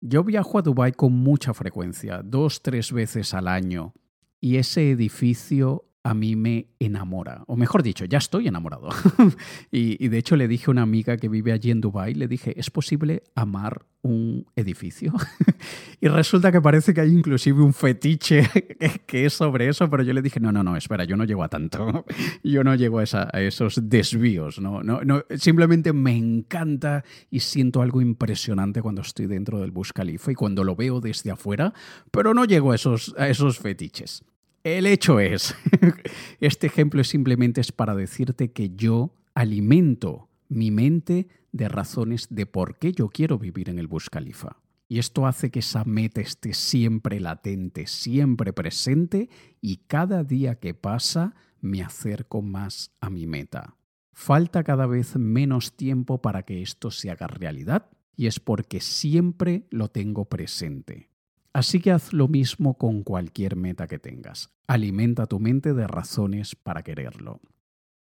Yo 0.00 0.22
viajo 0.22 0.58
a 0.58 0.62
Dubái 0.62 0.92
con 0.92 1.14
mucha 1.14 1.52
frecuencia, 1.52 2.22
dos, 2.22 2.62
tres 2.62 2.92
veces 2.92 3.34
al 3.34 3.48
año, 3.48 3.94
y 4.40 4.56
ese 4.56 4.90
edificio 4.90 5.85
a 6.06 6.14
mí 6.14 6.36
me 6.36 6.68
enamora. 6.78 7.42
O 7.48 7.56
mejor 7.56 7.82
dicho, 7.82 8.04
ya 8.04 8.18
estoy 8.18 8.46
enamorado. 8.46 8.90
y, 9.72 10.06
de 10.06 10.18
hecho 10.18 10.36
le 10.36 10.46
dije 10.46 10.66
a 10.68 10.70
una 10.70 10.82
amiga 10.82 11.16
que 11.16 11.28
vive 11.28 11.50
allí 11.50 11.72
en 11.72 11.80
Dubái, 11.80 12.14
le 12.14 12.28
dije, 12.28 12.54
¿es 12.60 12.70
posible 12.70 13.24
amar 13.34 13.86
un 14.02 14.46
edificio? 14.54 15.12
y 16.00 16.06
resulta 16.06 16.52
que 16.52 16.60
parece 16.60 16.94
que 16.94 17.00
hay 17.00 17.10
inclusive 17.10 17.60
un 17.60 17.74
fetiche 17.74 18.48
que 19.06 19.26
es 19.26 19.32
sobre 19.32 19.68
eso, 19.68 19.90
pero 19.90 20.04
yo 20.04 20.12
le 20.12 20.22
dije, 20.22 20.38
no, 20.38 20.52
no, 20.52 20.62
no, 20.62 20.76
espera, 20.76 21.02
yo 21.02 21.16
no 21.16 21.24
llego 21.24 21.42
a 21.42 21.48
tanto. 21.48 22.04
yo 22.44 22.62
no 22.62 22.76
llego 22.76 23.00
a, 23.00 23.02
esos 23.40 23.88
desvíos. 23.88 24.60
¿no? 24.60 24.84
No, 24.84 25.02
no, 25.02 25.24
simplemente 25.36 25.92
me 25.92 26.16
encanta 26.16 27.02
y 27.32 27.40
siento 27.40 27.82
algo 27.82 28.00
impresionante 28.00 28.80
cuando 28.80 29.02
estoy 29.02 29.26
dentro 29.26 29.58
del 29.58 29.72
Bus 29.72 29.92
Khalifa 29.92 30.30
y 30.30 30.36
cuando 30.36 30.62
lo 30.62 30.76
veo 30.76 31.00
desde 31.00 31.32
afuera, 31.32 31.72
pero 32.12 32.32
no 32.32 32.44
llego 32.44 32.70
a 32.70 32.76
esos 32.76 33.58
fetiches. 33.58 34.22
El 34.66 34.86
hecho 34.86 35.20
es, 35.20 35.54
este 36.40 36.66
ejemplo 36.66 37.04
simplemente 37.04 37.60
es 37.60 37.70
para 37.70 37.94
decirte 37.94 38.50
que 38.50 38.70
yo 38.70 39.14
alimento 39.32 40.28
mi 40.48 40.72
mente 40.72 41.28
de 41.52 41.68
razones 41.68 42.26
de 42.30 42.46
por 42.46 42.76
qué 42.76 42.90
yo 42.90 43.08
quiero 43.08 43.38
vivir 43.38 43.70
en 43.70 43.78
el 43.78 43.86
Bus 43.86 44.10
Khalifa. 44.10 44.56
Y 44.88 44.98
esto 44.98 45.28
hace 45.28 45.52
que 45.52 45.60
esa 45.60 45.84
meta 45.84 46.20
esté 46.20 46.52
siempre 46.52 47.20
latente, 47.20 47.86
siempre 47.86 48.52
presente 48.52 49.30
y 49.60 49.76
cada 49.86 50.24
día 50.24 50.56
que 50.56 50.74
pasa 50.74 51.36
me 51.60 51.80
acerco 51.80 52.42
más 52.42 52.90
a 53.00 53.08
mi 53.08 53.28
meta. 53.28 53.76
Falta 54.12 54.64
cada 54.64 54.88
vez 54.88 55.14
menos 55.14 55.76
tiempo 55.76 56.20
para 56.20 56.42
que 56.42 56.60
esto 56.60 56.90
se 56.90 57.12
haga 57.12 57.28
realidad 57.28 57.88
y 58.16 58.26
es 58.26 58.40
porque 58.40 58.80
siempre 58.80 59.68
lo 59.70 59.92
tengo 59.92 60.24
presente. 60.24 61.08
Así 61.56 61.80
que 61.80 61.90
haz 61.90 62.12
lo 62.12 62.28
mismo 62.28 62.76
con 62.76 63.02
cualquier 63.02 63.56
meta 63.56 63.86
que 63.86 63.98
tengas. 63.98 64.50
Alimenta 64.66 65.24
tu 65.26 65.40
mente 65.40 65.72
de 65.72 65.86
razones 65.86 66.54
para 66.54 66.82
quererlo. 66.82 67.40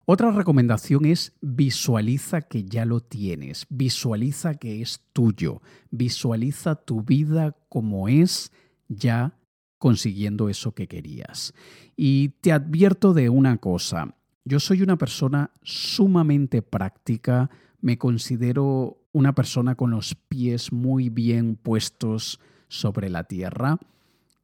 Otra 0.05 0.31
recomendación 0.31 1.05
es 1.05 1.33
visualiza 1.41 2.43
que 2.43 2.63
ya 2.63 2.85
lo 2.85 3.01
tienes, 3.01 3.67
visualiza 3.69 4.55
que 4.55 4.81
es 4.83 5.01
tuyo, 5.13 5.63
visualiza 5.91 6.77
tu 6.77 7.03
vida 7.03 7.57
como 7.69 8.07
es 8.07 8.53
ya 8.87 9.37
consiguiendo 9.79 10.49
eso 10.49 10.73
que 10.73 10.87
querías. 10.87 11.53
Y 11.97 12.29
te 12.43 12.53
advierto 12.53 13.15
de 13.15 13.31
una 13.31 13.57
cosa, 13.57 14.15
yo 14.45 14.61
soy 14.61 14.83
una 14.83 14.97
persona 14.97 15.51
sumamente 15.65 16.63
práctica, 16.63 17.51
me 17.81 17.99
considero 17.99 19.09
una 19.11 19.35
persona 19.35 19.75
con 19.75 19.91
los 19.91 20.15
pies 20.15 20.73
muy 20.73 21.09
bien 21.09 21.57
puestos 21.57 22.39
sobre 22.71 23.11
la 23.11 23.25
tierra. 23.25 23.79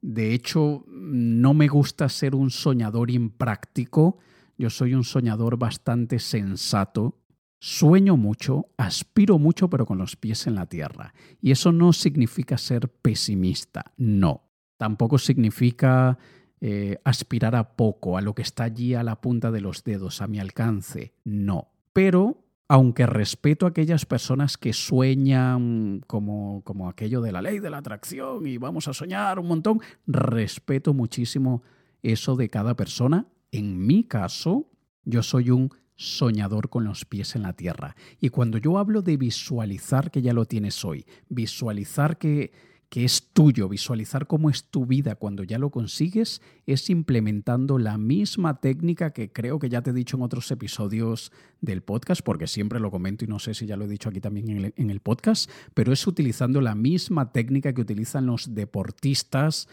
De 0.01 0.35
hecho, 0.35 0.85
no 0.87 1.55
me 1.55 1.67
gusta 1.67 2.07
ser 2.09 2.35
un 2.35 2.51
soñador 2.51 3.09
impráctico, 3.09 4.19
yo 4.57 4.69
soy 4.69 4.93
un 4.93 5.03
soñador 5.03 5.57
bastante 5.57 6.19
sensato. 6.19 7.23
Sueño 7.59 8.17
mucho, 8.17 8.69
aspiro 8.77 9.39
mucho, 9.39 9.69
pero 9.69 9.85
con 9.85 9.97
los 9.97 10.15
pies 10.15 10.45
en 10.45 10.55
la 10.55 10.67
tierra. 10.67 11.13
Y 11.41 11.51
eso 11.51 11.71
no 11.71 11.93
significa 11.93 12.57
ser 12.57 12.89
pesimista, 12.89 13.93
no. 13.97 14.43
Tampoco 14.77 15.17
significa 15.17 16.19
eh, 16.61 16.99
aspirar 17.03 17.55
a 17.55 17.75
poco, 17.75 18.17
a 18.17 18.21
lo 18.21 18.35
que 18.35 18.43
está 18.43 18.63
allí 18.63 18.93
a 18.93 19.03
la 19.03 19.21
punta 19.21 19.51
de 19.51 19.61
los 19.61 19.83
dedos, 19.83 20.21
a 20.21 20.27
mi 20.27 20.39
alcance, 20.39 21.13
no. 21.23 21.69
Pero 21.93 22.46
aunque 22.67 23.05
respeto 23.05 23.65
a 23.65 23.69
aquellas 23.69 24.05
personas 24.05 24.57
que 24.57 24.73
sueñan 24.73 26.01
como, 26.05 26.61
como 26.63 26.89
aquello 26.89 27.21
de 27.21 27.31
la 27.31 27.41
ley 27.41 27.59
de 27.59 27.69
la 27.69 27.77
atracción 27.77 28.45
y 28.45 28.57
vamos 28.57 28.87
a 28.87 28.93
soñar 28.93 29.39
un 29.39 29.47
montón, 29.47 29.79
respeto 30.05 30.93
muchísimo 30.93 31.63
eso 32.03 32.35
de 32.35 32.49
cada 32.49 32.75
persona. 32.75 33.27
En 33.51 33.85
mi 33.85 34.03
caso, 34.03 34.69
yo 35.05 35.23
soy 35.23 35.51
un 35.51 35.71
soñador 35.95 36.69
con 36.69 36.83
los 36.83 37.05
pies 37.05 37.35
en 37.35 37.43
la 37.43 37.53
tierra. 37.53 37.95
Y 38.19 38.29
cuando 38.29 38.57
yo 38.57 38.77
hablo 38.77 39.01
de 39.01 39.17
visualizar 39.17 40.11
que 40.11 40.21
ya 40.21 40.33
lo 40.33 40.45
tienes 40.45 40.83
hoy, 40.83 41.05
visualizar 41.29 42.17
que 42.17 42.51
que 42.89 43.03
es 43.03 43.29
tuyo, 43.33 43.67
visualizar 43.67 44.27
cómo 44.27 44.49
es 44.49 44.65
tu 44.65 44.85
vida 44.85 45.15
cuando 45.15 45.43
ya 45.43 45.59
lo 45.59 45.71
consigues, 45.71 46.41
es 46.65 46.89
implementando 46.89 47.77
la 47.77 47.97
misma 47.97 48.61
técnica 48.61 49.11
que 49.11 49.31
creo 49.31 49.59
que 49.59 49.69
ya 49.69 49.81
te 49.81 49.89
he 49.89 49.93
dicho 49.93 50.15
en 50.15 50.23
otros 50.23 50.49
episodios 50.51 51.31
del 51.59 51.81
podcast, 51.81 52.21
porque 52.21 52.47
siempre 52.47 52.79
lo 52.79 52.91
comento 52.91 53.25
y 53.25 53.27
no 53.27 53.39
sé 53.39 53.53
si 53.53 53.65
ya 53.65 53.75
lo 53.75 53.85
he 53.85 53.89
dicho 53.89 54.09
aquí 54.09 54.21
también 54.21 54.73
en 54.75 54.89
el, 54.89 54.99
podcast, 55.01 55.49
pero 55.73 55.91
es 55.91 56.07
utilizando 56.07 56.61
la 56.61 56.75
misma 56.75 57.31
técnica 57.31 57.73
que 57.73 57.81
utilizan 57.81 58.25
los 58.25 58.55
deportistas 58.55 59.67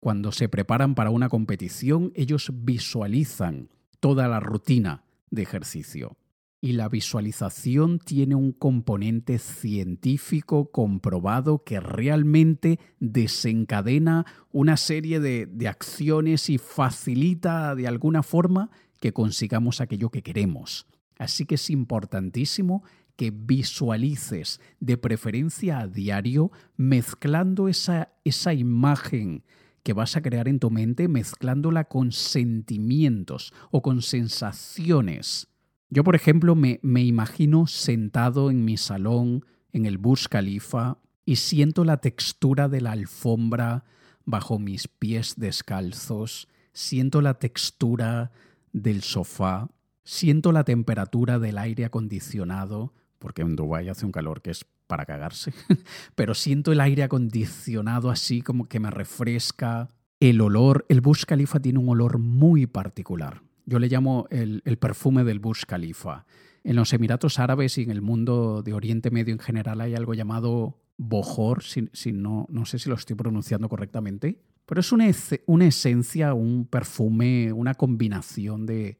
cuando 0.00 0.32
se 0.32 0.48
preparan 0.48 0.94
para 0.94 1.10
una 1.10 1.28
competición, 1.28 2.12
ellos 2.14 2.50
visualizan 2.52 3.68
toda 4.00 4.28
la 4.28 4.40
rutina 4.40 5.04
de 5.30 5.42
ejercicio 5.42 6.16
y 6.64 6.74
la 6.74 6.88
visualización 6.88 7.98
tiene 7.98 8.36
un 8.36 8.52
componente 8.52 9.40
científico 9.40 10.70
comprobado 10.70 11.64
que 11.64 11.80
realmente 11.80 12.78
desencadena 13.00 14.24
una 14.52 14.76
serie 14.76 15.18
de, 15.18 15.68
acciones 15.68 16.48
y 16.48 16.58
facilita 16.58 17.74
de 17.74 17.88
alguna 17.88 18.22
forma 18.22 18.70
que 19.00 19.12
consigamos 19.12 19.80
aquello 19.80 20.10
que 20.10 20.22
queremos. 20.22 20.86
Así 21.18 21.46
que 21.46 21.56
es 21.56 21.68
importantísimo 21.68 22.84
que 23.16 23.32
visualices 23.32 24.60
de 24.78 24.96
preferencia 24.96 25.80
a 25.80 25.88
diario 25.88 26.52
mezclando 26.76 27.66
esa, 27.66 28.12
esa 28.24 28.54
imagen 28.54 29.42
que 29.82 29.94
vas 29.94 30.16
a 30.16 30.22
crear 30.22 30.46
en 30.46 30.60
tu 30.60 30.70
mente, 30.70 31.08
mezclándola 31.08 31.84
con 31.86 32.12
sentimientos 32.12 33.52
o 33.72 33.82
con 33.82 34.00
sensaciones 34.00 35.51
yo, 35.92 36.04
por 36.04 36.14
ejemplo, 36.14 36.54
me, 36.54 36.80
imagino 36.82 37.66
sentado 37.66 38.50
en 38.50 38.64
mi 38.64 38.78
salón 38.78 39.44
en 39.72 39.84
el 39.84 39.98
Burj 39.98 40.28
Khalifa 40.30 40.96
y 41.26 41.36
siento 41.36 41.84
la 41.84 41.98
textura 41.98 42.70
de 42.70 42.80
la 42.80 42.92
alfombra 42.92 43.84
bajo 44.24 44.58
mis 44.58 44.88
pies 44.88 45.34
descalzos, 45.36 46.48
siento 46.72 47.20
la 47.20 47.34
textura 47.34 48.32
del 48.72 49.02
sofá, 49.02 49.68
siento 50.02 50.50
la 50.50 50.64
temperatura 50.64 51.38
del 51.38 51.58
aire 51.58 51.84
acondicionado, 51.84 52.94
porque 53.18 53.42
en 53.42 53.54
Dubái 53.54 53.90
hace 53.90 54.06
un 54.06 54.12
calor 54.12 54.40
que 54.40 54.52
es 54.52 54.64
para 54.86 55.04
cagarse, 55.04 55.52
pero 56.14 56.32
siento 56.32 56.72
el 56.72 56.80
aire 56.80 57.02
acondicionado 57.02 58.08
así 58.08 58.40
como 58.40 58.66
que 58.66 58.80
me 58.80 58.90
refresca. 58.90 59.90
El 60.20 60.40
olor, 60.40 60.86
el 60.88 61.02
Bush 61.02 61.24
Khalifa 61.26 61.60
tiene 61.60 61.80
un 61.80 61.90
olor 61.90 62.16
muy 62.16 62.66
particular. 62.66 63.42
Yo 63.66 63.78
le 63.78 63.88
llamo 63.88 64.26
el, 64.30 64.62
el 64.64 64.78
perfume 64.78 65.24
del 65.24 65.38
Bush 65.38 65.64
Khalifa. 65.66 66.26
En 66.64 66.76
los 66.76 66.92
Emiratos 66.92 67.38
Árabes 67.38 67.78
y 67.78 67.82
en 67.82 67.90
el 67.90 68.02
mundo 68.02 68.62
de 68.62 68.72
Oriente 68.72 69.10
Medio 69.10 69.32
en 69.32 69.40
general 69.40 69.80
hay 69.80 69.94
algo 69.94 70.14
llamado 70.14 70.82
Bohor, 70.96 71.62
si, 71.62 72.12
no, 72.12 72.46
no 72.48 72.64
sé 72.64 72.78
si 72.78 72.88
lo 72.88 72.94
estoy 72.94 73.16
pronunciando 73.16 73.68
correctamente, 73.68 74.40
pero 74.66 74.80
es 74.80 74.92
una, 74.92 75.10
una 75.46 75.66
esencia, 75.66 76.34
un 76.34 76.66
perfume, 76.66 77.52
una 77.52 77.74
combinación 77.74 78.66
de, 78.66 78.98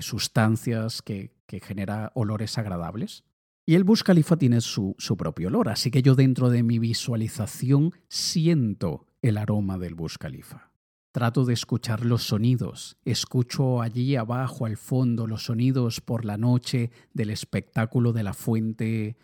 sustancias 0.00 1.02
que, 1.02 1.32
genera 1.62 2.12
olores 2.14 2.56
agradables. 2.56 3.24
Y 3.66 3.74
el 3.74 3.84
Bush 3.84 4.02
Khalifa 4.02 4.38
tiene 4.38 4.62
su, 4.62 4.94
su, 4.98 5.18
propio 5.18 5.48
olor, 5.48 5.68
así 5.68 5.90
que 5.90 6.00
yo 6.00 6.14
dentro 6.14 6.48
de 6.48 6.62
mi 6.62 6.78
visualización 6.78 7.92
siento 8.08 9.06
el 9.20 9.36
aroma 9.36 9.76
del 9.76 9.94
Bush 9.94 10.16
Khalifa. 10.18 10.71
Trato 11.12 11.44
de 11.44 11.52
escuchar 11.52 12.06
los 12.06 12.22
sonidos, 12.22 12.96
escucho 13.04 13.82
allí 13.82 14.16
abajo 14.16 14.64
al 14.64 14.78
fondo 14.78 15.26
los 15.26 15.44
sonidos 15.44 16.00
por 16.00 16.24
la 16.24 16.38
noche 16.38 16.90
del 17.12 17.28
espectáculo 17.28 18.14
de 18.14 18.22
la 18.22 18.32
fuente 18.32 19.18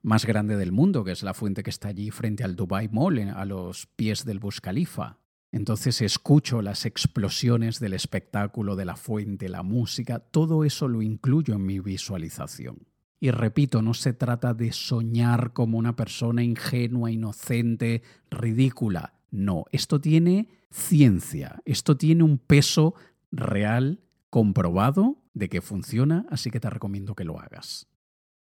más 0.00 0.26
grande 0.26 0.56
del 0.56 0.70
mundo, 0.70 1.02
que 1.02 1.10
es 1.10 1.24
la 1.24 1.34
fuente 1.34 1.64
que 1.64 1.70
está 1.70 1.88
allí 1.88 2.12
frente 2.12 2.44
al 2.44 2.54
Dubai 2.54 2.88
Mall, 2.88 3.18
a 3.34 3.44
los 3.46 3.86
pies 3.86 4.24
del 4.24 4.38
Burj 4.38 4.60
Khalifa. 4.60 5.18
Entonces 5.50 6.02
escucho 6.02 6.62
las 6.62 6.86
explosiones 6.86 7.80
del 7.80 7.94
espectáculo, 7.94 8.76
de 8.76 8.84
la 8.84 8.94
fuente, 8.94 9.48
la 9.48 9.64
música, 9.64 10.20
todo 10.20 10.62
eso 10.62 10.86
lo 10.86 11.02
incluyo 11.02 11.54
en 11.54 11.66
mi 11.66 11.80
visualización. 11.80 12.86
Y 13.18 13.32
repito, 13.32 13.82
no 13.82 13.94
se 13.94 14.12
trata 14.12 14.54
de 14.54 14.70
soñar 14.70 15.52
como 15.52 15.78
una 15.78 15.96
persona 15.96 16.44
ingenua, 16.44 17.10
inocente, 17.10 18.02
ridícula. 18.30 19.13
No, 19.34 19.64
esto 19.72 20.00
tiene 20.00 20.46
ciencia, 20.70 21.60
esto 21.64 21.96
tiene 21.96 22.22
un 22.22 22.38
peso 22.38 22.94
real, 23.32 24.00
comprobado 24.30 25.24
de 25.32 25.48
que 25.48 25.60
funciona, 25.60 26.24
así 26.30 26.52
que 26.52 26.60
te 26.60 26.70
recomiendo 26.70 27.16
que 27.16 27.24
lo 27.24 27.40
hagas. 27.40 27.88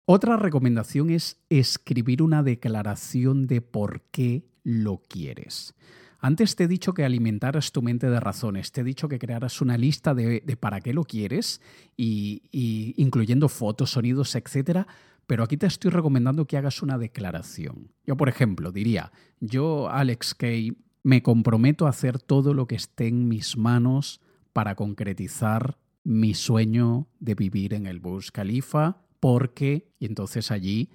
Otra 0.05 0.37
recomendación 0.37 1.09
es 1.09 1.41
escribir 1.49 2.21
una 2.23 2.41
declaración 2.41 3.47
de 3.47 3.59
por 3.59 4.03
qué 4.11 4.47
lo 4.63 5.01
quieres. 5.09 5.75
Antes 6.19 6.55
te 6.55 6.63
he 6.63 6.67
dicho 6.69 6.93
que 6.93 7.03
alimentaras 7.03 7.73
tu 7.73 7.81
mente 7.81 8.09
de 8.09 8.21
razones, 8.21 8.71
te 8.71 8.79
he 8.79 8.85
dicho 8.85 9.09
que 9.09 9.19
crearas 9.19 9.59
una 9.59 9.77
lista 9.77 10.15
de, 10.15 10.41
para 10.57 10.79
qué 10.79 10.93
lo 10.93 11.03
quieres, 11.03 11.59
y, 11.97 12.93
incluyendo 12.95 13.49
fotos, 13.49 13.91
sonidos, 13.91 14.35
etc. 14.35 14.87
Pero 15.27 15.43
aquí 15.43 15.57
te 15.57 15.67
estoy 15.67 15.91
recomendando 15.91 16.47
que 16.47 16.57
hagas 16.57 16.81
una 16.81 16.97
declaración. 16.97 17.91
Yo, 18.05 18.15
por 18.15 18.29
ejemplo, 18.29 18.71
diría, 18.71 19.11
yo, 19.39 19.89
Alex 19.89 20.33
Kay, 20.33 20.77
me 21.03 21.21
comprometo 21.21 21.85
a 21.85 21.89
hacer 21.89 22.19
todo 22.19 22.53
lo 22.53 22.65
que 22.67 22.75
esté 22.75 23.07
en 23.07 23.27
mis 23.27 23.57
manos 23.57 24.21
para 24.53 24.75
concretizar 24.75 25.77
mi 26.03 26.33
sueño 26.33 27.07
de 27.19 27.35
vivir 27.35 27.73
en 27.73 27.85
el 27.85 27.99
Burj 27.99 28.31
Khalifa 28.31 29.01
porque, 29.19 29.91
y 29.99 30.05
entonces 30.05 30.51
allí 30.51 30.89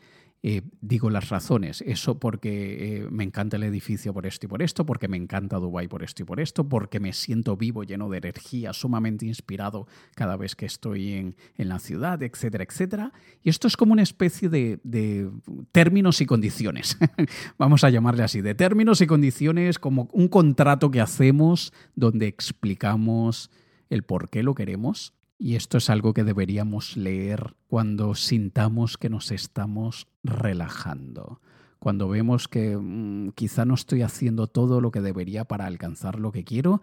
eh, 0.44 0.62
digo 0.80 1.08
las 1.08 1.28
razones. 1.28 1.82
Eso 1.86 2.18
porque 2.18 2.96
eh, 2.96 3.06
me 3.10 3.22
encanta 3.22 3.56
el 3.56 3.62
edificio 3.62 4.12
por 4.12 4.26
esto 4.26 4.46
y 4.46 4.48
por 4.48 4.60
esto, 4.60 4.84
porque 4.84 5.06
me 5.06 5.16
encanta 5.16 5.58
Dubái 5.58 5.86
por 5.86 6.02
esto 6.02 6.22
y 6.22 6.26
por 6.26 6.40
esto, 6.40 6.68
porque 6.68 6.98
me 6.98 7.12
siento 7.12 7.56
vivo, 7.56 7.84
lleno 7.84 8.08
de 8.08 8.18
energía, 8.18 8.72
sumamente 8.72 9.24
inspirado 9.24 9.86
cada 10.16 10.36
vez 10.36 10.56
que 10.56 10.66
estoy 10.66 11.12
en, 11.12 11.36
la 11.56 11.78
ciudad, 11.78 12.20
etcétera, 12.22 12.64
etcétera. 12.64 13.12
Y 13.44 13.50
esto 13.50 13.68
es 13.68 13.76
como 13.76 13.92
una 13.92 14.02
especie 14.02 14.48
de, 14.48 14.80
de 14.82 15.30
términos 15.70 16.20
y 16.20 16.26
condiciones, 16.26 16.98
vamos 17.58 17.84
a 17.84 17.90
llamarle 17.90 18.24
así, 18.24 18.40
de 18.40 18.56
términos 18.56 19.00
y 19.00 19.06
condiciones 19.06 19.78
como 19.78 20.08
un 20.12 20.26
contrato 20.26 20.90
que 20.90 21.00
hacemos 21.00 21.72
donde 21.94 22.26
explicamos 22.26 23.50
el 23.90 24.02
por 24.02 24.28
qué 24.28 24.42
lo 24.42 24.54
queremos 24.54 25.14
y 25.42 25.56
esto 25.56 25.78
es 25.78 25.90
algo 25.90 26.14
que 26.14 26.22
deberíamos 26.22 26.96
leer 26.96 27.56
cuando 27.66 28.14
sintamos 28.14 28.96
que 28.96 29.10
nos 29.10 29.32
estamos 29.32 30.06
relajando, 30.22 31.40
cuando 31.80 32.08
vemos 32.08 32.46
que 32.46 32.76
mm, 32.76 33.30
quizá 33.30 33.64
no 33.64 33.74
estoy 33.74 34.02
haciendo 34.02 34.46
todo 34.46 34.80
lo 34.80 34.92
que 34.92 35.00
debería 35.00 35.44
para 35.44 35.66
alcanzar 35.66 36.20
lo 36.20 36.30
que 36.30 36.44
quiero. 36.44 36.80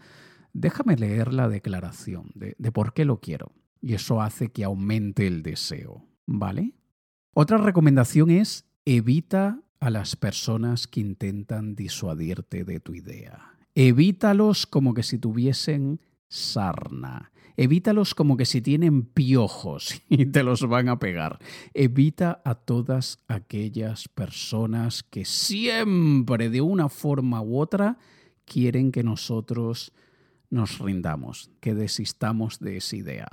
Déjame 0.51 0.97
leer 0.97 1.33
la 1.33 1.47
declaración 1.47 2.31
de, 2.36 2.57
de 2.57 2.71
por 2.73 2.91
qué 2.91 3.05
lo 3.05 3.21
quiero. 3.21 3.53
Y 3.81 3.93
eso 3.93 4.21
hace 4.21 4.51
que 4.51 4.65
aumente 4.65 5.25
el 5.25 5.41
deseo. 5.41 6.03
¿Vale? 6.25 6.73
Otra 7.33 7.60
recomendación 7.60 8.29
es 8.29 8.65
evita 8.83 9.62
a 9.79 9.89
las 9.89 10.17
personas 10.17 10.86
que 10.86 10.99
intentan 10.99 11.75
disuadirte 11.75 12.65
de 12.65 12.81
tu 12.81 12.93
idea. 12.93 13.57
Evítalos 13.73 14.67
como 14.67 14.93
que 14.93 15.03
si 15.03 15.17
tuviesen 15.17 16.01
sarna. 16.27 17.31
Evítalos 17.61 18.15
como 18.15 18.37
que 18.37 18.45
si 18.45 18.61
tienen 18.61 19.03
piojos 19.03 20.01
y 20.09 20.27
te 20.27 20.43
los 20.43 20.65
van 20.65 20.87
a 20.87 20.97
pegar. 20.97 21.39
Evita 21.73 22.41
a 22.45 22.55
todas 22.55 23.19
aquellas 23.27 24.07
personas 24.07 25.03
que 25.03 25.25
siempre, 25.25 26.49
de 26.49 26.61
una 26.61 26.87
forma 26.87 27.41
u 27.41 27.59
otra, 27.59 27.97
quieren 28.45 28.93
que 28.93 29.03
nosotros 29.03 29.91
nos 30.49 30.79
rindamos, 30.79 31.51
que 31.59 31.75
desistamos 31.75 32.59
de 32.59 32.77
esa 32.77 32.95
idea. 32.95 33.27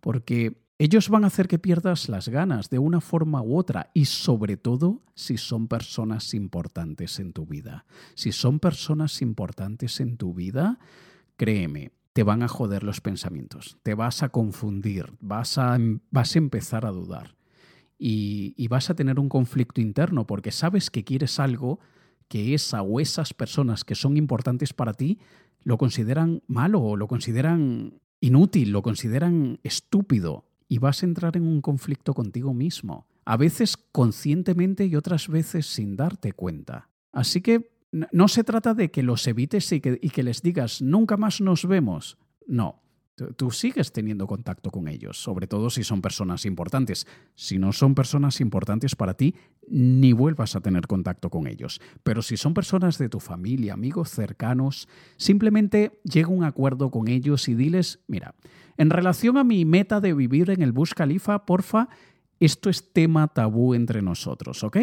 Porque 0.00 0.60
ellos 0.76 1.08
van 1.08 1.24
a 1.24 1.28
hacer 1.28 1.48
que 1.48 1.58
pierdas 1.58 2.10
las 2.10 2.28
ganas 2.28 2.68
de 2.68 2.78
una 2.78 3.00
forma 3.00 3.40
u 3.40 3.56
otra 3.56 3.90
y 3.94 4.04
sobre 4.04 4.58
todo 4.58 5.00
si 5.14 5.38
son 5.38 5.68
personas 5.68 6.34
importantes 6.34 7.18
en 7.18 7.32
tu 7.32 7.46
vida. 7.46 7.86
Si 8.14 8.30
son 8.32 8.60
personas 8.60 9.22
importantes 9.22 10.00
en 10.00 10.18
tu 10.18 10.34
vida, 10.34 10.78
créeme, 11.38 11.92
van 12.22 12.42
a 12.42 12.48
joder 12.48 12.82
los 12.82 13.00
pensamientos, 13.00 13.78
te 13.82 13.94
vas 13.94 14.22
a 14.22 14.30
confundir, 14.30 15.12
vas 15.20 15.58
a, 15.58 15.76
em, 15.76 16.00
vas 16.10 16.34
a 16.34 16.38
empezar 16.38 16.86
a 16.86 16.90
dudar. 16.90 17.36
Y, 17.98 18.66
vas 18.68 18.88
a 18.88 18.94
tener 18.94 19.18
un 19.18 19.28
conflicto 19.28 19.80
interno 19.80 20.26
porque 20.26 20.52
sabes 20.52 20.90
que 20.90 21.04
quieres 21.04 21.38
algo 21.38 21.80
que 22.28 22.54
esa 22.54 22.80
o 22.82 22.98
esas 22.98 23.34
personas 23.34 23.84
que 23.84 23.94
son 23.94 24.16
importantes 24.16 24.72
para 24.72 24.94
ti 24.94 25.18
lo 25.62 25.76
consideran 25.76 26.42
malo 26.46 26.96
lo 26.96 27.08
consideran 27.08 28.00
inútil, 28.20 28.70
lo 28.70 28.82
consideran 28.82 29.58
estúpido. 29.62 30.46
Y 30.68 30.78
vas 30.78 31.02
a 31.02 31.06
entrar 31.06 31.36
en 31.36 31.46
un 31.46 31.60
conflicto 31.60 32.14
contigo 32.14 32.54
mismo, 32.54 33.06
a 33.24 33.36
veces 33.36 33.76
conscientemente 33.76 34.86
y 34.86 34.94
otras 34.94 35.28
veces 35.28 35.66
sin 35.66 35.96
darte 35.96 36.32
cuenta. 36.32 36.88
Así 37.12 37.40
que 37.40 37.69
no 37.92 38.28
se 38.28 38.44
trata 38.44 38.74
de 38.74 38.90
que 38.90 39.02
los 39.02 39.26
evites 39.26 39.72
y 39.72 39.80
que, 39.80 40.22
les 40.22 40.42
digas, 40.42 40.80
nunca 40.82 41.16
más 41.16 41.40
nos 41.40 41.66
vemos. 41.66 42.18
No, 42.46 42.82
tú 43.36 43.50
sigues 43.50 43.92
teniendo 43.92 44.26
contacto 44.26 44.70
con 44.70 44.88
ellos, 44.88 45.20
sobre 45.20 45.46
todo 45.46 45.70
si 45.70 45.82
son 45.82 46.00
personas 46.00 46.46
importantes. 46.46 47.06
Si 47.34 47.58
no 47.58 47.72
son 47.72 47.94
personas 47.94 48.40
importantes 48.40 48.94
para 48.94 49.14
ti, 49.14 49.34
ni 49.68 50.12
vuelvas 50.12 50.56
a 50.56 50.60
tener 50.60 50.86
contacto 50.86 51.30
con 51.30 51.46
ellos. 51.46 51.80
Pero 52.02 52.22
si 52.22 52.36
son 52.36 52.54
personas 52.54 52.98
de 52.98 53.08
tu 53.08 53.20
familia, 53.20 53.74
amigos 53.74 54.10
cercanos, 54.10 54.88
simplemente 55.16 56.00
llega 56.04 56.28
un 56.28 56.44
acuerdo 56.44 56.90
con 56.90 57.08
ellos 57.08 57.48
y 57.48 57.54
diles, 57.54 58.00
mira, 58.06 58.34
en 58.76 58.90
relación 58.90 59.36
a 59.36 59.44
mi 59.44 59.64
meta 59.64 60.00
de 60.00 60.14
vivir 60.14 60.50
en 60.50 60.62
el 60.62 60.72
Bush 60.72 60.92
Khalifa, 60.94 61.44
porfa, 61.44 61.88
esto 62.38 62.70
es 62.70 62.92
tema 62.92 63.28
tabú 63.28 63.74
entre 63.74 64.00
nosotros, 64.00 64.64
¿ok? 64.64 64.78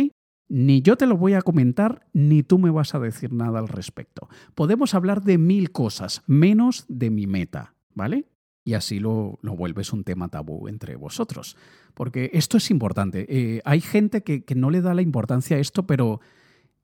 Ni 0.50 0.82
yo 0.82 0.96
te 0.96 1.08
lo 1.08 1.18
voy 1.18 1.34
a 1.34 1.42
comentar, 1.42 2.08
ni 2.14 2.42
tú 2.44 2.58
me 2.58 2.70
vas 2.70 2.96
a 2.96 3.00
decir 3.00 3.34
nada 3.34 3.60
al 3.60 3.68
respecto. 3.68 4.30
Podemos 4.56 4.94
hablar 4.94 5.24
de 5.24 5.38
mil 5.38 5.72
cosas, 5.72 6.24
menos 6.26 6.86
de 6.88 7.10
mi 7.10 7.28
meta, 7.28 7.74
¿vale? 7.94 8.26
Y 8.64 8.74
así 8.74 9.00
lo, 9.00 9.40
lo 9.42 9.56
vuelves 9.56 9.94
un 9.94 10.04
tema 10.04 10.30
tabú 10.30 10.68
entre 10.68 10.96
vosotros. 10.96 11.58
Porque 11.94 12.30
esto 12.34 12.58
es 12.58 12.70
importante. 12.70 13.26
Eh, 13.30 13.62
hay 13.66 13.82
gente 13.82 14.24
que, 14.24 14.44
que 14.44 14.56
no 14.56 14.70
le 14.70 14.82
da 14.82 14.94
la 14.94 15.02
importancia 15.02 15.58
a 15.58 15.60
esto, 15.60 15.88
pero 15.88 16.22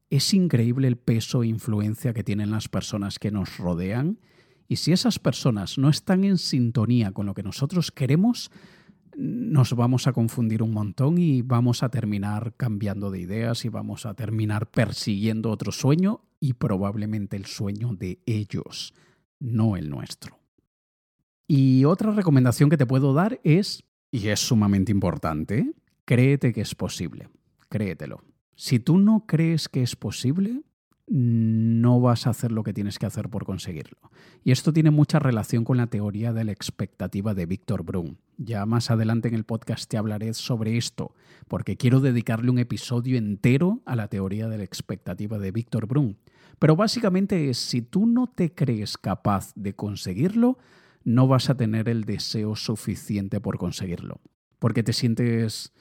es 0.09 0.33
increíble 0.33 0.87
el 0.87 0.97
peso 0.97 1.43
e 1.43 1.47
influencia 1.47 2.13
que 2.13 2.23
tienen 2.23 2.51
las 2.51 2.69
personas 2.69 3.19
que 3.19 3.31
nos 3.31 3.57
rodean. 3.57 4.19
Y 4.67 4.77
si 4.77 4.91
esas 4.91 5.19
personas 5.19 5.77
no 5.77 5.89
están 5.89 6.23
en 6.23 6.37
sintonía 6.37 7.11
con 7.11 7.25
lo 7.25 7.33
que 7.33 7.43
nosotros 7.43 7.91
queremos, 7.91 8.51
nos 9.17 9.73
vamos 9.75 10.07
a 10.07 10.13
confundir 10.13 10.63
un 10.63 10.71
montón 10.71 11.17
y 11.17 11.41
vamos 11.41 11.83
a 11.83 11.89
terminar 11.89 12.55
cambiando 12.57 13.11
de 13.11 13.19
ideas 13.19 13.65
y 13.65 13.69
vamos 13.69 14.05
a 14.05 14.13
terminar 14.13 14.69
persiguiendo 14.69 15.51
otro 15.51 15.71
sueño 15.71 16.21
y 16.39 16.53
probablemente 16.53 17.37
el 17.37 17.45
sueño 17.45 17.93
de 17.93 18.19
ellos, 18.25 18.93
no 19.39 19.77
el 19.77 19.89
nuestro. 19.89 20.39
Y 21.47 21.85
otra 21.85 22.11
recomendación 22.11 22.69
que 22.69 22.77
te 22.77 22.85
puedo 22.85 23.13
dar 23.13 23.39
es, 23.43 23.83
y 24.11 24.27
es 24.27 24.39
sumamente 24.39 24.91
importante, 24.91 25.73
créete 26.05 26.53
que 26.53 26.61
es 26.61 26.75
posible, 26.75 27.29
créetelo. 27.69 28.23
Si 28.55 28.79
tú 28.79 28.97
no 28.97 29.25
crees 29.25 29.69
que 29.69 29.83
es 29.83 29.95
posible, 29.95 30.63
no 31.07 31.99
vas 31.99 32.27
a 32.27 32.29
hacer 32.29 32.51
lo 32.51 32.63
que 32.63 32.73
tienes 32.73 32.97
que 32.97 33.05
hacer 33.05 33.29
por 33.29 33.45
conseguirlo. 33.45 33.97
Y 34.43 34.51
esto 34.51 34.71
tiene 34.71 34.91
mucha 34.91 35.19
relación 35.19 35.63
con 35.63 35.77
la 35.77 35.87
teoría 35.87 36.33
de 36.33 36.43
la 36.43 36.51
expectativa 36.51 37.33
de 37.33 37.45
Víctor 37.45 37.83
Brun. 37.83 38.17
Ya 38.37 38.65
más 38.65 38.89
adelante 38.89 39.27
en 39.27 39.35
el 39.35 39.43
podcast 39.43 39.89
te 39.89 39.97
hablaré 39.97 40.33
sobre 40.33 40.77
esto, 40.77 41.13
porque 41.47 41.77
quiero 41.77 41.99
dedicarle 41.99 42.51
un 42.51 42.59
episodio 42.59 43.17
entero 43.17 43.81
a 43.85 43.95
la 43.95 44.07
teoría 44.07 44.47
de 44.47 44.57
la 44.57 44.63
expectativa 44.63 45.37
de 45.37 45.51
Víctor 45.51 45.87
Brun. 45.87 46.17
Pero 46.59 46.75
básicamente 46.75 47.49
es, 47.49 47.57
si 47.57 47.81
tú 47.81 48.05
no 48.05 48.27
te 48.27 48.53
crees 48.53 48.97
capaz 48.97 49.53
de 49.55 49.75
conseguirlo, 49.75 50.57
no 51.03 51.27
vas 51.27 51.49
a 51.49 51.57
tener 51.57 51.89
el 51.89 52.05
deseo 52.05 52.55
suficiente 52.55 53.41
por 53.41 53.57
conseguirlo. 53.57 54.21
Porque 54.59 54.83
te 54.83 54.93
sientes, 54.93 55.73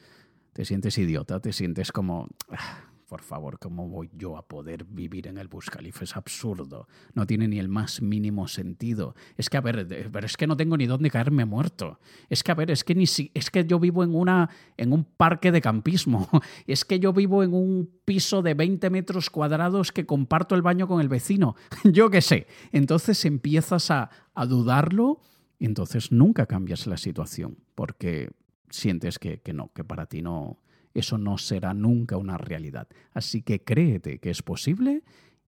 te 0.53 0.65
sientes 0.65 0.99
idiota, 0.99 1.41
te 1.41 1.53
sientes 1.53 1.93
como... 1.93 2.29
Ah, 2.51 2.92
por 3.13 3.21
favor, 3.21 3.59
¿cómo 3.59 3.91
voy 3.91 4.09
yo 4.17 4.39
a 4.39 4.49
poder 4.49 4.87
vivir 4.87 5.27
en 5.27 5.37
el 5.37 5.47
Burj? 5.47 5.69
Es 6.01 6.17
absurdo. 6.17 6.89
No 7.13 7.27
tiene 7.27 7.47
ni 7.47 7.59
el 7.59 7.69
más 7.69 8.01
mínimo 8.01 8.49
sentido. 8.49 9.15
Es 9.37 9.51
que, 9.51 9.59
a 9.59 9.61
ver, 9.61 9.87
pero 10.11 10.25
es 10.25 10.35
que 10.39 10.47
no 10.47 10.57
tengo 10.57 10.79
ni 10.79 10.87
dónde 10.87 11.11
caerme 11.11 11.45
muerto. 11.45 12.01
Es 12.31 12.43
que, 12.43 12.53
a 12.53 12.55
ver, 12.55 12.71
es 12.71 12.85
que, 12.85 12.95
ni 12.95 13.07
si, 13.07 13.31
es 13.35 13.51
que 13.51 13.67
yo 13.67 13.79
vivo 13.79 14.03
en, 14.03 14.15
una, 14.15 14.49
en 14.79 14.95
un 14.95 15.05
parque 15.05 15.53
de 15.53 15.61
campismo. 15.61 16.27
Es 16.67 16.87
que 16.87 17.01
yo 17.01 17.13
vivo 17.13 17.43
en 17.43 17.53
un 17.53 17.91
piso 18.07 18.41
de 18.41 18.55
20 18.55 18.89
metros 18.89 19.29
cuadrados 19.29 19.93
que 19.93 20.07
comparto 20.07 20.55
el 20.55 20.63
baño 20.63 20.89
con 20.89 21.03
el 21.03 21.11
vecino. 21.11 21.55
Yo 21.85 22.09
qué 22.09 22.23
sé. 22.23 22.47
Entonces 22.73 23.27
empiezas 23.27 23.91
a, 23.91 24.09
a 24.33 24.47
dudarlo 24.47 25.21
entonces 25.59 26.13
nunca 26.13 26.47
cambias 26.47 26.87
la 26.87 26.97
situación 26.97 27.59
porque 27.75 28.31
sientes 28.71 29.19
que, 29.19 29.43
que 29.43 29.53
no, 29.53 29.71
que 29.75 29.85
para 29.85 30.07
ti 30.07 30.23
no, 30.23 30.63
eso 30.95 31.19
no 31.19 31.39
será 31.39 31.75
nunca 31.75 32.17
una 32.17 32.39
realidad. 32.39 32.89
Así 33.13 33.43
que 33.43 33.63
créete 33.63 34.19
que 34.19 34.31
es 34.31 34.43
posible 34.43 35.03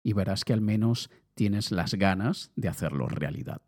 y 0.04 0.13
verás 0.13 0.45
que 0.45 0.54
al 0.54 0.62
menos 0.62 1.10
tienes 1.34 1.71
las 1.71 1.95
ganas 1.95 2.51
de 2.56 2.67
hacerlo 2.67 3.08
realidad. 3.08 3.62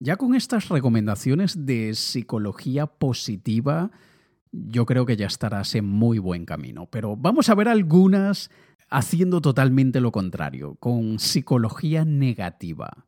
Ya 0.00 0.16
con 0.16 0.34
estas 0.34 0.68
recomendaciones 0.68 1.66
de 1.66 1.94
psicología 1.94 2.86
positiva, 2.86 3.90
yo 4.52 4.86
creo 4.86 5.06
que 5.06 5.16
ya 5.16 5.26
estarás 5.26 5.74
en 5.74 5.86
muy 5.86 6.18
buen 6.18 6.44
camino. 6.44 6.86
Pero 6.90 7.16
vamos 7.16 7.48
a 7.48 7.54
ver 7.54 7.68
algunas 7.68 8.50
haciendo 8.90 9.40
totalmente 9.40 10.00
lo 10.00 10.12
contrario, 10.12 10.76
con 10.76 11.18
psicología 11.18 12.04
negativa. 12.04 13.06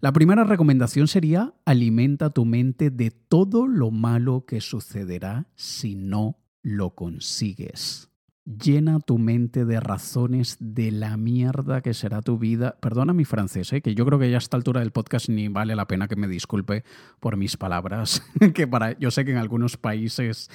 La 0.00 0.12
primera 0.12 0.44
recomendación 0.44 1.08
sería 1.08 1.54
alimenta 1.64 2.30
tu 2.30 2.44
mente 2.44 2.90
de 2.90 3.10
todo 3.10 3.66
lo 3.66 3.90
malo 3.90 4.46
que 4.46 4.60
sucederá 4.60 5.48
si 5.56 5.96
no 5.96 6.38
lo 6.62 6.90
consigues. 6.90 8.10
Llena 8.44 8.98
tu 9.00 9.18
mente 9.18 9.66
de 9.66 9.78
razones 9.78 10.56
de 10.58 10.90
la 10.90 11.18
mierda 11.18 11.82
que 11.82 11.92
será 11.92 12.22
tu 12.22 12.38
vida. 12.38 12.78
Perdona 12.80 13.12
mi 13.12 13.26
francés, 13.26 13.72
¿eh? 13.74 13.82
que 13.82 13.94
yo 13.94 14.06
creo 14.06 14.18
que 14.18 14.30
ya 14.30 14.36
a 14.36 14.38
esta 14.38 14.56
altura 14.56 14.80
del 14.80 14.90
podcast 14.90 15.28
ni 15.28 15.48
vale 15.48 15.76
la 15.76 15.86
pena 15.86 16.08
que 16.08 16.16
me 16.16 16.28
disculpe 16.28 16.82
por 17.20 17.36
mis 17.36 17.58
palabras, 17.58 18.22
que 18.54 18.66
para 18.66 18.98
yo 18.98 19.10
sé 19.10 19.26
que 19.26 19.32
en 19.32 19.36
algunos 19.36 19.76
países 19.76 20.50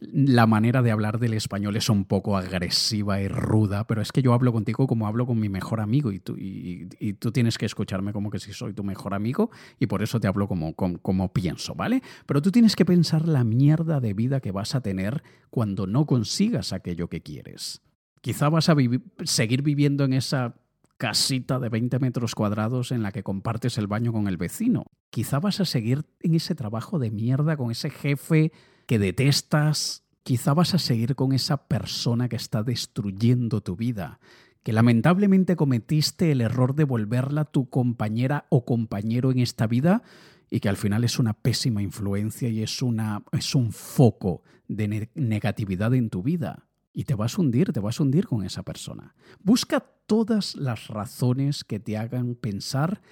la 0.00 0.46
manera 0.46 0.80
de 0.82 0.90
hablar 0.90 1.18
del 1.18 1.34
español 1.34 1.76
es 1.76 1.90
un 1.90 2.04
poco 2.04 2.36
agresiva 2.36 3.20
y 3.20 3.28
ruda, 3.28 3.86
pero 3.86 4.00
es 4.00 4.12
que 4.12 4.22
yo 4.22 4.32
hablo 4.32 4.52
contigo 4.52 4.86
como 4.86 5.06
hablo 5.06 5.26
con 5.26 5.38
mi 5.38 5.48
mejor 5.48 5.80
amigo 5.80 6.10
y 6.10 6.20
tú, 6.20 6.36
y, 6.38 6.86
tú 7.14 7.32
tienes 7.32 7.58
que 7.58 7.66
escucharme 7.66 8.12
como 8.12 8.30
que 8.30 8.38
si 8.38 8.52
soy 8.52 8.72
tu 8.72 8.82
mejor 8.82 9.12
amigo 9.12 9.50
y 9.78 9.86
por 9.86 10.02
eso 10.02 10.18
te 10.18 10.26
hablo 10.26 10.48
como, 10.48 10.74
como, 10.74 11.32
pienso, 11.32 11.74
¿vale? 11.74 12.02
Pero 12.26 12.40
tú 12.40 12.50
tienes 12.50 12.76
que 12.76 12.86
pensar 12.86 13.28
la 13.28 13.44
mierda 13.44 14.00
de 14.00 14.14
vida 14.14 14.40
que 14.40 14.52
vas 14.52 14.74
a 14.74 14.80
tener 14.80 15.22
cuando 15.50 15.86
no 15.86 16.06
consigas 16.06 16.72
aquello 16.72 17.08
que 17.08 17.20
quieres. 17.20 17.82
Quizá 18.22 18.48
vas 18.48 18.68
a 18.70 18.76
seguir 19.24 19.62
viviendo 19.62 20.04
en 20.04 20.14
esa 20.14 20.54
casita 20.96 21.58
de 21.58 21.70
20 21.70 21.98
metros 21.98 22.34
cuadrados 22.34 22.92
en 22.92 23.02
la 23.02 23.12
que 23.12 23.22
compartes 23.22 23.78
el 23.78 23.86
baño 23.86 24.12
con 24.12 24.28
el 24.28 24.36
vecino. 24.36 24.84
Quizá 25.10 25.40
vas 25.40 25.60
a 25.60 25.64
seguir 25.64 26.04
en 26.20 26.34
ese 26.34 26.54
trabajo 26.54 26.98
de 26.98 27.10
mierda 27.10 27.56
con 27.56 27.70
ese 27.70 27.88
jefe 27.88 28.52
que 28.90 28.98
detestas, 28.98 30.02
quizá 30.24 30.52
vas 30.52 30.74
a 30.74 30.80
seguir 30.80 31.14
con 31.14 31.32
esa 31.32 31.68
persona 31.68 32.28
que 32.28 32.34
está 32.34 32.64
destruyendo 32.64 33.60
tu 33.60 33.76
vida, 33.76 34.18
que 34.64 34.72
lamentablemente 34.72 35.54
cometiste 35.54 36.32
el 36.32 36.40
error 36.40 36.74
de 36.74 36.82
volverla 36.82 37.44
tu 37.44 37.70
compañera 37.70 38.46
o 38.48 38.64
compañero 38.64 39.30
en 39.30 39.38
esta 39.38 39.68
vida 39.68 40.02
y 40.50 40.58
que 40.58 40.68
al 40.68 40.76
final 40.76 41.04
es 41.04 41.20
una 41.20 41.34
pésima 41.34 41.82
influencia 41.82 42.48
y 42.48 42.64
es, 42.64 42.82
una, 42.82 43.22
es 43.30 43.54
un 43.54 43.70
foco 43.70 44.42
de 44.66 45.08
negatividad 45.14 45.94
en 45.94 46.10
tu 46.10 46.24
vida. 46.24 46.66
Y 46.92 47.04
te 47.04 47.14
vas 47.14 47.38
a 47.38 47.42
hundir, 47.42 47.72
te 47.72 47.78
vas 47.78 48.00
a 48.00 48.02
hundir 48.02 48.26
con 48.26 48.42
esa 48.42 48.64
persona. 48.64 49.14
Busca 49.38 49.78
todas 50.06 50.56
las 50.56 50.88
razones 50.88 51.62
que 51.62 51.78
te 51.78 51.96
hagan 51.96 52.34
pensar, 52.34 53.02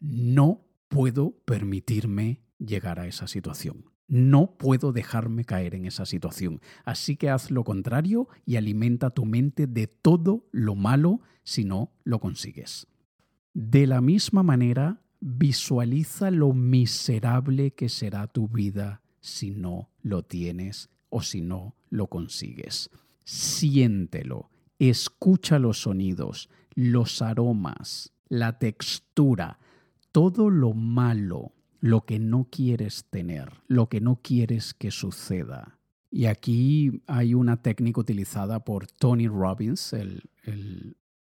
no 0.00 0.60
puedo 0.86 1.32
permitirme 1.44 2.40
llegar 2.60 3.00
a 3.00 3.08
esa 3.08 3.26
situación. 3.26 3.93
No 4.06 4.56
puedo 4.58 4.92
dejarme 4.92 5.44
caer 5.44 5.74
en 5.74 5.86
esa 5.86 6.04
situación. 6.04 6.60
Así 6.84 7.16
que 7.16 7.30
haz 7.30 7.50
lo 7.50 7.64
contrario 7.64 8.28
y 8.44 8.56
alimenta 8.56 9.10
tu 9.10 9.24
mente 9.24 9.66
de 9.66 9.86
todo 9.86 10.46
lo 10.52 10.74
malo 10.74 11.20
si 11.42 11.64
no 11.64 11.92
lo 12.04 12.20
consigues. 12.20 12.86
De 13.54 13.86
la 13.86 14.00
misma 14.00 14.42
manera, 14.42 15.00
visualiza 15.20 16.30
lo 16.30 16.52
miserable 16.52 17.70
que 17.72 17.88
será 17.88 18.26
tu 18.26 18.48
vida 18.48 19.00
si 19.20 19.52
no 19.52 19.90
lo 20.02 20.22
tienes 20.22 20.90
o 21.08 21.22
si 21.22 21.40
no 21.40 21.76
lo 21.88 22.08
consigues. 22.08 22.90
Siéntelo, 23.24 24.50
escucha 24.78 25.58
los 25.58 25.82
sonidos, 25.82 26.50
los 26.74 27.22
aromas, 27.22 28.12
la 28.28 28.58
textura, 28.58 29.58
todo 30.12 30.50
lo 30.50 30.74
malo 30.74 31.52
lo 31.84 32.06
que 32.06 32.18
no 32.18 32.48
quieres 32.50 33.04
tener, 33.10 33.52
lo 33.66 33.90
que 33.90 34.00
no 34.00 34.18
quieres 34.22 34.72
que 34.72 34.90
suceda. 34.90 35.78
Y 36.10 36.24
aquí 36.24 37.02
hay 37.06 37.34
una 37.34 37.60
técnica 37.60 38.00
utilizada 38.00 38.64
por 38.64 38.86
Tony 38.86 39.28
Robbins, 39.28 39.92
el, 39.92 40.22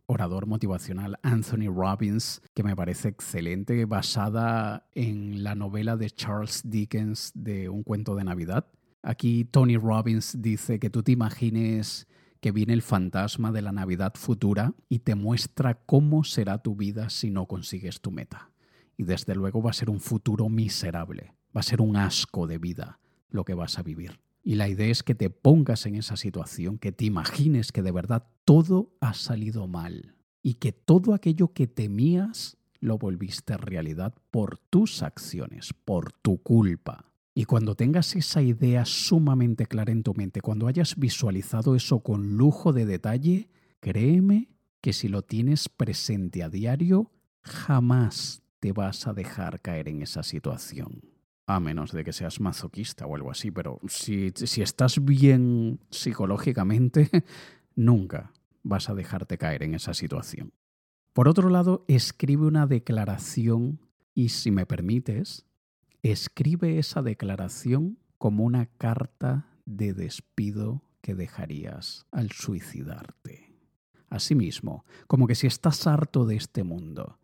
orador 0.06 0.46
motivacional 0.46 1.18
Anthony 1.24 1.74
Robbins, 1.76 2.40
que 2.54 2.62
me 2.62 2.76
parece 2.76 3.08
excelente, 3.08 3.86
basada 3.86 4.88
en 4.94 5.44
la 5.44 5.56
novela 5.56 5.98
de 5.98 6.12
Charles 6.12 6.62
Dickens 6.64 7.32
de 7.34 7.70
Un 7.70 7.82
cuento 7.82 8.14
de 8.14 8.24
Navidad. 8.24 8.68
Aquí 9.02 9.46
Tony 9.46 9.78
Robbins 9.78 10.40
dice 10.40 10.78
que 10.78 10.92
tú 10.92 11.02
te 11.02 11.14
imagines 11.14 12.08
que 12.42 12.52
viene 12.52 12.74
el 12.74 12.84
fantasma 12.84 13.52
de 13.52 13.64
la 13.64 13.72
Navidad 13.72 14.14
futura 14.14 14.76
y 14.88 15.00
te 15.00 15.16
muestra 15.16 15.74
cómo 15.74 16.24
será 16.24 16.62
tu 16.62 16.76
vida 16.76 17.10
si 17.10 17.32
no 17.32 17.48
consigues 17.48 18.02
tu 18.02 18.12
meta 18.12 18.53
y 18.98 19.04
desde 19.04 19.36
luego 19.36 19.62
va 19.62 19.72
a 19.72 19.74
ser 19.74 19.90
un 19.90 20.00
futuro 20.00 20.50
miserable, 20.50 21.34
va 21.56 21.62
a 21.62 21.64
ser 21.64 21.82
un 21.82 21.96
asco 21.96 22.48
de 22.48 22.58
vida 22.58 23.00
lo 23.30 23.46
que 23.46 23.54
vas 23.54 23.80
a 23.80 23.84
vivir. 23.84 24.20
Y 24.44 24.56
la 24.56 24.68
idea 24.68 24.88
es 24.88 25.04
que 25.04 25.16
te 25.16 25.30
pongas 25.30 25.86
en 25.86 25.96
esa 25.96 26.18
situación, 26.18 26.78
que 26.78 26.92
te 26.92 27.06
imagines 27.06 27.72
que 27.72 27.82
de 27.82 27.92
verdad 27.92 28.28
todo 28.46 28.94
ha 29.00 29.14
salido 29.14 29.68
mal 29.68 30.16
y 30.42 30.56
que 30.56 30.72
todo 30.72 31.14
aquello 31.14 31.54
que 31.54 31.66
temías 31.66 32.58
lo 32.80 32.98
volviste 32.98 33.56
realidad 33.56 34.14
por 34.30 34.58
tus 34.58 35.02
acciones, 35.02 35.74
por 35.86 36.12
tu 36.12 36.44
culpa. 36.44 37.14
Y 37.34 37.46
cuando 37.46 37.76
tengas 37.76 38.16
esa 38.16 38.42
idea 38.42 38.86
sumamente 38.86 39.66
clara 39.66 39.92
en 39.92 40.04
tu 40.04 40.14
mente, 40.14 40.42
cuando 40.42 40.68
hayas 40.68 40.98
visualizado 40.98 41.76
eso 41.76 42.02
con 42.02 42.38
lujo 42.38 42.74
de 42.74 42.86
detalle, 42.86 43.50
créeme 43.80 44.50
que 44.82 44.94
si 44.94 45.08
lo 45.08 45.24
tienes 45.24 45.70
presente 45.70 46.44
a 46.44 46.50
diario, 46.50 47.10
jamás 47.42 48.43
te 48.64 48.72
vas 48.72 49.08
a 49.08 49.14
dejar 49.14 49.60
caer 49.60 49.90
en 49.90 50.02
esa 50.02 50.24
situación. 50.24 51.02
A 51.48 51.60
menos 51.60 51.92
de 51.92 52.06
que 52.06 52.14
seas 52.14 52.40
masoquista 52.40 53.06
o 53.06 53.14
algo 53.14 53.30
así, 53.30 53.52
pero 53.52 53.82
si, 53.90 54.32
si 54.34 54.62
estás 54.62 55.04
bien 55.04 55.82
psicológicamente, 55.90 57.10
nunca 57.76 58.32
vas 58.64 58.90
a 58.90 58.96
dejarte 58.96 59.38
caer 59.38 59.64
en 59.64 59.76
esa 59.76 59.94
situación. 59.94 60.54
Por 61.12 61.28
otro 61.28 61.50
lado, 61.50 61.84
escribe 61.90 62.46
una 62.46 62.66
declaración 62.66 63.82
y 64.16 64.30
si 64.30 64.50
me 64.50 64.66
permites, 64.66 65.46
escribe 66.02 66.80
esa 66.80 67.02
declaración 67.02 68.00
como 68.18 68.46
una 68.46 68.68
carta 68.68 69.50
de 69.66 69.94
despido 69.94 70.84
que 71.02 71.16
dejarías 71.16 72.06
al 72.12 72.32
suicidarte. 72.32 73.58
Asimismo, 74.10 74.86
como 75.08 75.28
que 75.28 75.36
si 75.36 75.48
estás 75.48 75.86
harto 75.86 76.26
de 76.26 76.38
este 76.38 76.64
mundo, 76.64 77.20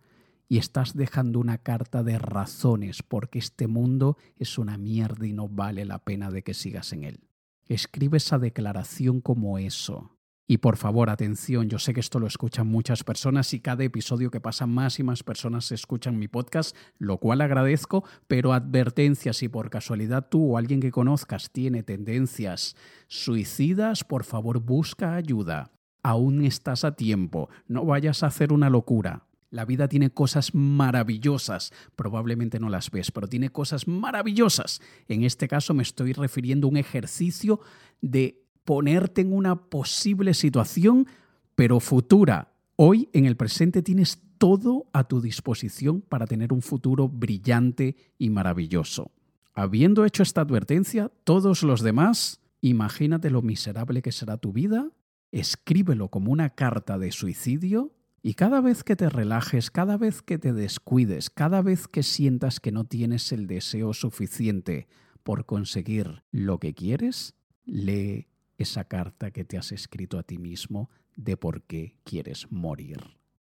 y 0.50 0.58
estás 0.58 0.96
dejando 0.96 1.40
una 1.40 1.60
carta 1.60 2.04
de 2.04 2.18
razones 2.18 3.04
porque 3.04 3.38
este 3.38 3.68
mundo 3.68 4.18
es 4.36 4.58
una 4.58 4.78
mierda 4.78 5.28
y 5.28 5.32
no 5.32 5.48
vale 5.48 5.86
la 5.86 6.00
pena 6.00 6.32
de 6.32 6.42
que 6.42 6.56
sigas 6.56 6.92
en 6.92 7.04
él. 7.04 7.20
Escribe 7.68 8.18
esa 8.18 8.40
declaración 8.40 9.22
como 9.22 9.60
eso. 9.60 10.18
Y 10.48 10.58
por 10.58 10.78
favor, 10.78 11.12
atención, 11.12 11.70
yo 11.70 11.78
sé 11.78 11.94
que 11.94 12.00
esto 12.00 12.18
lo 12.18 12.26
escuchan 12.26 12.66
muchas 12.66 13.04
personas 13.04 13.54
y 13.54 13.60
cada 13.60 13.84
episodio 13.84 14.32
que 14.32 14.42
pasa 14.42 14.66
más 14.66 14.98
y 14.98 15.04
más 15.04 15.22
personas 15.22 15.72
escuchan 15.72 16.18
mi 16.18 16.28
podcast, 16.28 16.76
lo 16.98 17.20
cual 17.20 17.42
agradezco, 17.42 18.04
pero 18.28 18.54
advertencia, 18.54 19.34
si 19.34 19.48
por 19.48 19.70
casualidad 19.70 20.28
tú 20.28 20.54
o 20.54 20.58
alguien 20.58 20.80
que 20.80 20.90
conozcas 20.90 21.52
tiene 21.52 21.84
tendencias 21.84 22.76
suicidas, 23.08 24.04
por 24.04 24.24
favor 24.24 24.60
busca 24.60 25.14
ayuda. 25.14 25.70
Aún 26.02 26.44
estás 26.44 26.84
a 26.84 26.96
tiempo, 26.96 27.50
no 27.68 27.86
vayas 27.86 28.24
a 28.24 28.28
hacer 28.28 28.52
una 28.52 28.72
locura. 28.72 29.29
La 29.52 29.66
vida 29.66 29.88
tiene 29.88 30.12
cosas 30.12 30.54
maravillosas, 30.54 31.74
probablemente 31.96 32.60
no 32.60 32.70
las 32.70 32.92
ves, 32.92 33.12
pero 33.12 33.28
tiene 33.28 33.50
cosas 33.50 33.88
maravillosas. 33.88 34.80
En 35.08 35.24
este 35.24 35.48
caso 35.48 35.74
me 35.74 35.84
estoy 35.84 36.14
refiriendo 36.14 36.68
a 36.68 36.72
un 36.72 36.78
ejercicio 36.78 37.60
de 38.02 38.44
ponerte 38.64 39.22
en 39.22 39.34
una 39.34 39.56
posible 39.70 40.36
situación, 40.36 41.08
pero 41.56 41.80
futura. 41.80 42.54
Hoy, 42.76 43.10
en 43.14 43.26
el 43.26 43.36
presente, 43.36 43.82
tienes 43.82 44.22
todo 44.38 44.88
a 44.94 45.06
tu 45.06 45.20
disposición 45.20 46.02
para 46.02 46.28
tener 46.28 46.54
un 46.54 46.62
futuro 46.62 47.10
brillante 47.10 47.96
y 48.20 48.30
maravilloso. 48.30 49.12
Habiendo 49.54 50.06
hecho 50.06 50.24
esta 50.24 50.42
advertencia, 50.42 51.12
todos 51.24 51.64
los 51.64 51.82
demás, 51.82 52.40
imagínate 52.62 53.32
lo 53.32 53.42
miserable 53.42 54.02
que 54.04 54.12
será 54.12 54.38
tu 54.38 54.54
vida, 54.54 54.92
escríbelo 55.32 56.10
como 56.10 56.32
una 56.32 56.52
carta 56.52 56.98
de 56.98 57.12
suicidio 57.12 57.92
y 58.22 58.34
cada 58.34 58.62
vez 58.62 58.84
que 58.84 58.96
te 58.96 59.10
relajes, 59.10 59.72
cada 59.72 59.98
vez 59.98 60.22
que 60.22 60.38
te 60.38 60.54
descuides, 60.54 61.30
cada 61.30 61.62
vez 61.62 61.88
que 61.88 62.04
sientas 62.04 62.60
que 62.60 62.72
no 62.72 62.84
tienes 62.84 63.32
el 63.32 63.48
deseo 63.48 63.94
suficiente 63.94 64.88
por 65.24 65.46
conseguir 65.46 66.24
lo 66.32 66.60
que 66.60 66.74
quieres, 66.74 67.36
lee 67.66 68.28
esa 68.58 68.86
carta 68.86 69.32
que 69.32 69.46
te 69.46 69.58
has 69.58 69.72
escrito 69.72 70.18
a 70.20 70.24
ti 70.24 70.38
mismo 70.38 70.90
de 71.16 71.38
por 71.38 71.64
qué 71.64 71.98
quieres 72.04 72.52
morir. 72.52 73.00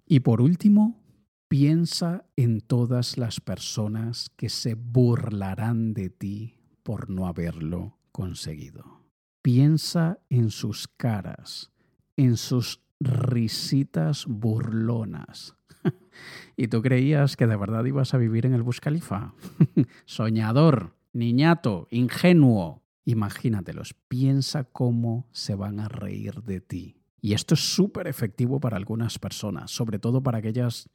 Y 0.06 0.22
por 0.22 0.42
último, 0.42 1.02
piensa 1.48 2.26
en 2.36 2.62
todas 2.62 3.18
las 3.18 3.40
personas 3.40 4.30
que 4.36 4.50
se 4.50 4.76
burlarán 4.76 5.94
de 5.94 6.10
ti 6.10 6.56
por 6.84 7.10
no 7.10 7.28
haberlo 7.28 7.98
conseguido. 8.12 9.04
Piensa 9.42 10.20
en 10.30 10.52
sus 10.52 10.88
caras, 10.88 11.72
en 12.16 12.38
sus 12.38 12.82
risitas 13.04 14.26
burlonas. 14.26 15.56
¿Y 16.58 16.68
tú 16.68 16.82
creías 16.82 17.36
que 17.36 17.48
de 17.48 17.56
verdad 17.56 17.86
ibas 17.86 18.14
a 18.14 18.18
vivir 18.18 18.46
en 18.46 18.54
el 18.54 18.64
Buscalifa? 18.64 19.34
Soñador, 20.06 20.96
niñato, 21.14 21.88
ingenuo. 21.92 22.84
Imagínatelos, 23.06 23.96
piensa 24.08 24.64
cómo 24.64 25.28
se 25.32 25.56
van 25.56 25.80
a 25.80 25.90
reír 25.90 26.42
de 26.44 26.62
ti. 26.62 26.96
Y 27.20 27.34
esto 27.34 27.54
es 27.54 27.62
súper 27.62 28.08
efectivo 28.08 28.60
para 28.60 28.78
algunas 28.78 29.20
personas, 29.20 29.72
sobre 29.72 30.00
todo 30.00 30.22
para 30.22 30.40
aquellas, 30.40 30.90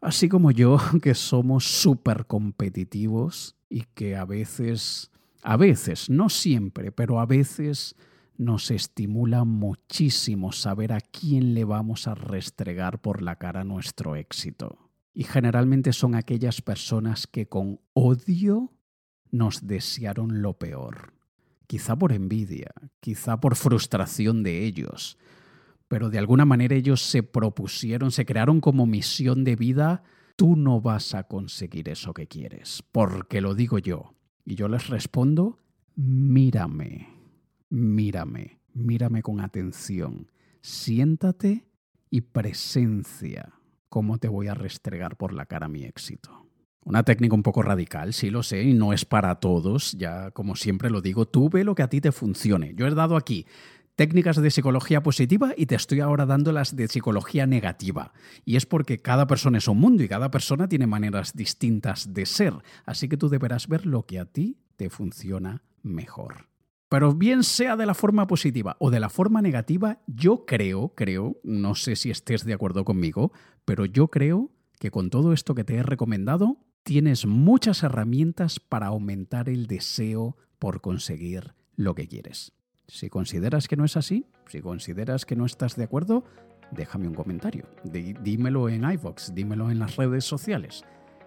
así 0.00 0.28
como 0.28 0.50
yo, 0.50 0.78
que 1.02 1.14
somos 1.14 1.64
súper 1.64 2.26
competitivos 2.26 3.56
y 3.68 3.84
que 3.94 4.16
a 4.16 4.24
veces, 4.24 5.10
a 5.42 5.56
veces, 5.56 6.10
no 6.10 6.28
siempre, 6.28 6.92
pero 6.92 7.20
a 7.20 7.26
veces 7.26 7.94
nos 8.44 8.70
estimula 8.70 9.44
muchísimo 9.44 10.52
saber 10.52 10.92
a 10.92 11.00
quién 11.00 11.54
le 11.54 11.64
vamos 11.64 12.08
a 12.08 12.14
restregar 12.14 13.00
por 13.00 13.22
la 13.22 13.36
cara 13.36 13.64
nuestro 13.64 14.16
éxito. 14.16 14.90
Y 15.14 15.24
generalmente 15.24 15.92
son 15.92 16.14
aquellas 16.14 16.62
personas 16.62 17.26
que 17.26 17.46
con 17.46 17.80
odio 17.92 18.72
nos 19.30 19.66
desearon 19.66 20.42
lo 20.42 20.58
peor. 20.58 21.14
Quizá 21.66 21.96
por 21.96 22.12
envidia, 22.12 22.70
quizá 23.00 23.40
por 23.40 23.56
frustración 23.56 24.42
de 24.42 24.64
ellos, 24.64 25.18
pero 25.88 26.10
de 26.10 26.18
alguna 26.18 26.44
manera 26.44 26.74
ellos 26.74 27.02
se 27.02 27.22
propusieron, 27.22 28.10
se 28.10 28.24
crearon 28.24 28.60
como 28.60 28.86
misión 28.86 29.44
de 29.44 29.56
vida, 29.56 30.02
tú 30.36 30.56
no 30.56 30.80
vas 30.80 31.14
a 31.14 31.24
conseguir 31.24 31.88
eso 31.88 32.14
que 32.14 32.26
quieres, 32.26 32.82
porque 32.92 33.40
lo 33.40 33.54
digo 33.54 33.78
yo. 33.78 34.14
Y 34.44 34.54
yo 34.54 34.68
les 34.68 34.88
respondo, 34.88 35.58
mírame, 35.94 37.11
mírame, 37.72 38.60
mírame 38.74 39.22
con 39.22 39.40
atención, 39.40 40.30
siéntate 40.60 41.64
y 42.10 42.20
presencia 42.20 43.54
cómo 43.88 44.18
te 44.18 44.28
voy 44.28 44.48
a 44.48 44.54
restregar 44.54 45.16
por 45.16 45.32
la 45.32 45.46
cara 45.46 45.68
mi 45.68 45.84
éxito. 45.84 46.46
Una 46.84 47.02
técnica 47.02 47.34
un 47.34 47.42
poco 47.42 47.62
radical, 47.62 48.12
sí 48.12 48.28
lo 48.28 48.42
sé, 48.42 48.62
y 48.62 48.74
no 48.74 48.92
es 48.92 49.06
para 49.06 49.36
todos, 49.36 49.92
ya 49.92 50.32
como 50.32 50.54
siempre 50.54 50.90
lo 50.90 51.00
digo, 51.00 51.26
tú 51.26 51.48
ve 51.48 51.64
lo 51.64 51.74
que 51.74 51.82
a 51.82 51.88
ti 51.88 52.02
te 52.02 52.12
funcione. 52.12 52.74
Yo 52.74 52.86
he 52.86 52.94
dado 52.94 53.16
aquí 53.16 53.46
técnicas 53.94 54.36
de 54.36 54.50
psicología 54.50 55.02
positiva 55.02 55.54
y 55.56 55.64
te 55.64 55.74
estoy 55.74 56.00
ahora 56.00 56.26
dando 56.26 56.52
las 56.52 56.76
de 56.76 56.88
psicología 56.88 57.46
negativa. 57.46 58.12
Y 58.44 58.56
es 58.56 58.66
porque 58.66 58.98
cada 58.98 59.26
persona 59.26 59.58
es 59.58 59.68
un 59.68 59.78
mundo 59.78 60.02
y 60.02 60.08
cada 60.08 60.30
persona 60.30 60.68
tiene 60.68 60.86
maneras 60.86 61.34
distintas 61.34 62.12
de 62.12 62.26
ser, 62.26 62.52
así 62.84 63.08
que 63.08 63.16
tú 63.16 63.30
deberás 63.30 63.66
ver 63.66 63.86
lo 63.86 64.04
que 64.04 64.18
a 64.18 64.26
ti 64.26 64.58
te 64.76 64.90
funciona 64.90 65.62
mejor. 65.82 66.51
Pero 66.92 67.14
bien 67.14 67.42
sea 67.42 67.74
de 67.78 67.86
la 67.86 67.94
forma 67.94 68.26
positiva 68.26 68.76
o 68.78 68.90
de 68.90 69.00
la 69.00 69.08
forma 69.08 69.40
negativa, 69.40 70.02
yo 70.06 70.44
creo, 70.44 70.92
creo, 70.94 71.38
no 71.42 71.74
sé 71.74 71.96
si 71.96 72.10
estés 72.10 72.44
de 72.44 72.52
acuerdo 72.52 72.84
conmigo, 72.84 73.32
pero 73.64 73.86
yo 73.86 74.08
creo 74.08 74.50
que 74.78 74.90
con 74.90 75.08
todo 75.08 75.32
esto 75.32 75.54
que 75.54 75.64
te 75.64 75.76
he 75.76 75.82
recomendado, 75.82 76.58
tienes 76.82 77.24
muchas 77.24 77.82
herramientas 77.82 78.60
para 78.60 78.88
aumentar 78.88 79.48
el 79.48 79.68
deseo 79.68 80.36
por 80.58 80.82
conseguir 80.82 81.54
lo 81.76 81.94
que 81.94 82.08
quieres. 82.08 82.52
Si 82.88 83.08
consideras 83.08 83.68
que 83.68 83.76
no 83.76 83.86
es 83.86 83.96
así, 83.96 84.26
si 84.48 84.60
consideras 84.60 85.24
que 85.24 85.34
no 85.34 85.46
estás 85.46 85.76
de 85.76 85.84
acuerdo, 85.84 86.24
déjame 86.72 87.08
un 87.08 87.14
comentario. 87.14 87.70
dímelo 88.22 88.68
en 88.68 88.84
iVoox, 88.84 89.32
dímelo 89.32 89.70
en 89.70 89.78
las 89.78 89.96
redes 89.96 90.26
sociales, 90.26 90.84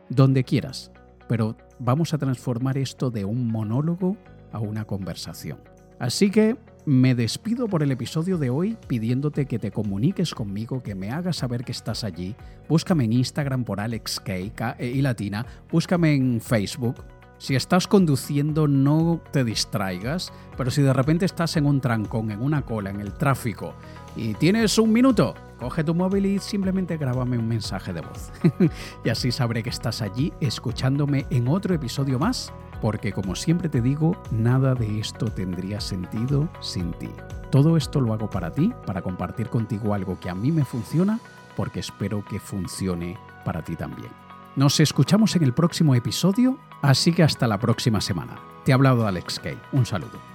donde 0.10 0.44
quieras. 0.44 0.92
Pero 1.28 1.58
vamos 1.80 2.14
a 2.14 2.20
transformar 2.20 2.78
esto 2.78 3.10
de 3.10 3.26
un 3.26 3.48
monólogo 3.48 4.16
a 4.56 4.60
una 4.60 4.86
conversación. 4.86 5.60
Así 6.00 6.30
que 6.32 6.56
me 6.86 7.14
despido 7.14 7.68
por 7.68 7.84
el 7.84 7.92
episodio 7.92 8.38
de 8.38 8.50
hoy 8.50 8.78
pidiéndote 8.88 9.46
que 9.46 9.60
te 9.60 9.72
comuniques 9.72 10.34
conmigo, 10.34 10.82
que 10.82 10.96
me 10.96 11.12
hagas 11.12 11.38
saber 11.38 11.66
que 11.66 11.72
estás 11.72 12.04
allí. 12.04 12.36
Búscame 12.70 13.04
en 13.04 13.14
Instagram 13.14 13.64
por 13.64 13.80
AlexK 13.80 14.30
e 14.30 14.92
y 14.94 15.02
Latina, 15.02 15.46
búscame 15.72 16.14
en 16.14 16.40
Facebook. 16.40 17.04
Si 17.38 17.54
estás 17.56 17.86
conduciendo 17.88 18.68
no 18.68 19.22
te 19.32 19.44
distraigas, 19.44 20.32
pero 20.56 20.72
si 20.72 20.82
de 20.82 20.94
repente 20.94 21.26
estás 21.26 21.58
en 21.58 21.66
un 21.66 21.82
trancón, 21.82 22.32
en 22.32 22.42
una 22.42 22.62
cola, 22.62 22.92
en 22.92 23.02
el 23.02 23.14
tráfico 23.14 23.74
y 24.16 24.36
tienes 24.36 24.78
un 24.78 24.94
minuto, 24.94 25.34
coge 25.60 25.84
tu 25.84 25.94
móvil 25.94 26.26
y 26.26 26.40
simplemente 26.40 26.96
grábame 26.96 27.38
un 27.38 27.48
mensaje 27.48 27.92
de 27.92 28.02
voz. 28.02 28.32
y 29.04 29.10
así 29.10 29.32
sabré 29.32 29.64
que 29.64 29.70
estás 29.70 30.02
allí 30.02 30.32
escuchándome 30.40 31.26
en 31.30 31.50
otro 31.50 31.76
episodio 31.76 32.20
más 32.20 32.54
porque 32.82 33.12
como 33.12 33.36
siempre 33.36 33.70
te 33.70 33.82
digo, 33.82 34.22
nada 34.32 34.76
de 34.76 35.00
esto 35.00 35.28
tendría 35.28 35.80
sentido 35.80 36.50
sin 36.62 36.92
ti. 36.94 37.10
Todo 37.52 37.78
esto 37.78 38.02
lo 38.02 38.14
hago 38.14 38.30
para 38.30 38.52
ti, 38.52 38.74
para 38.86 39.02
compartir 39.02 39.50
contigo 39.50 39.94
algo 39.94 40.20
que 40.20 40.30
a 40.30 40.36
mí 40.36 40.52
me 40.52 40.66
funciona, 40.66 41.20
porque 41.56 41.80
espero 41.80 42.24
que 42.26 42.40
funcione 42.40 43.18
para 43.44 43.64
ti 43.64 43.76
también. 43.76 44.10
Nos 44.56 44.80
escuchamos 44.80 45.36
en 45.36 45.44
el 45.44 45.54
próximo 45.54 45.96
episodio, 45.96 46.58
así 46.82 47.14
que 47.14 47.24
hasta 47.24 47.48
la 47.48 47.60
próxima 47.60 48.02
semana. 48.02 48.36
Te 48.64 48.72
ha 48.72 48.76
hablado 48.76 49.06
Alex 49.06 49.40
Kay. 49.40 49.58
Un 49.72 49.86
saludo. 49.86 50.35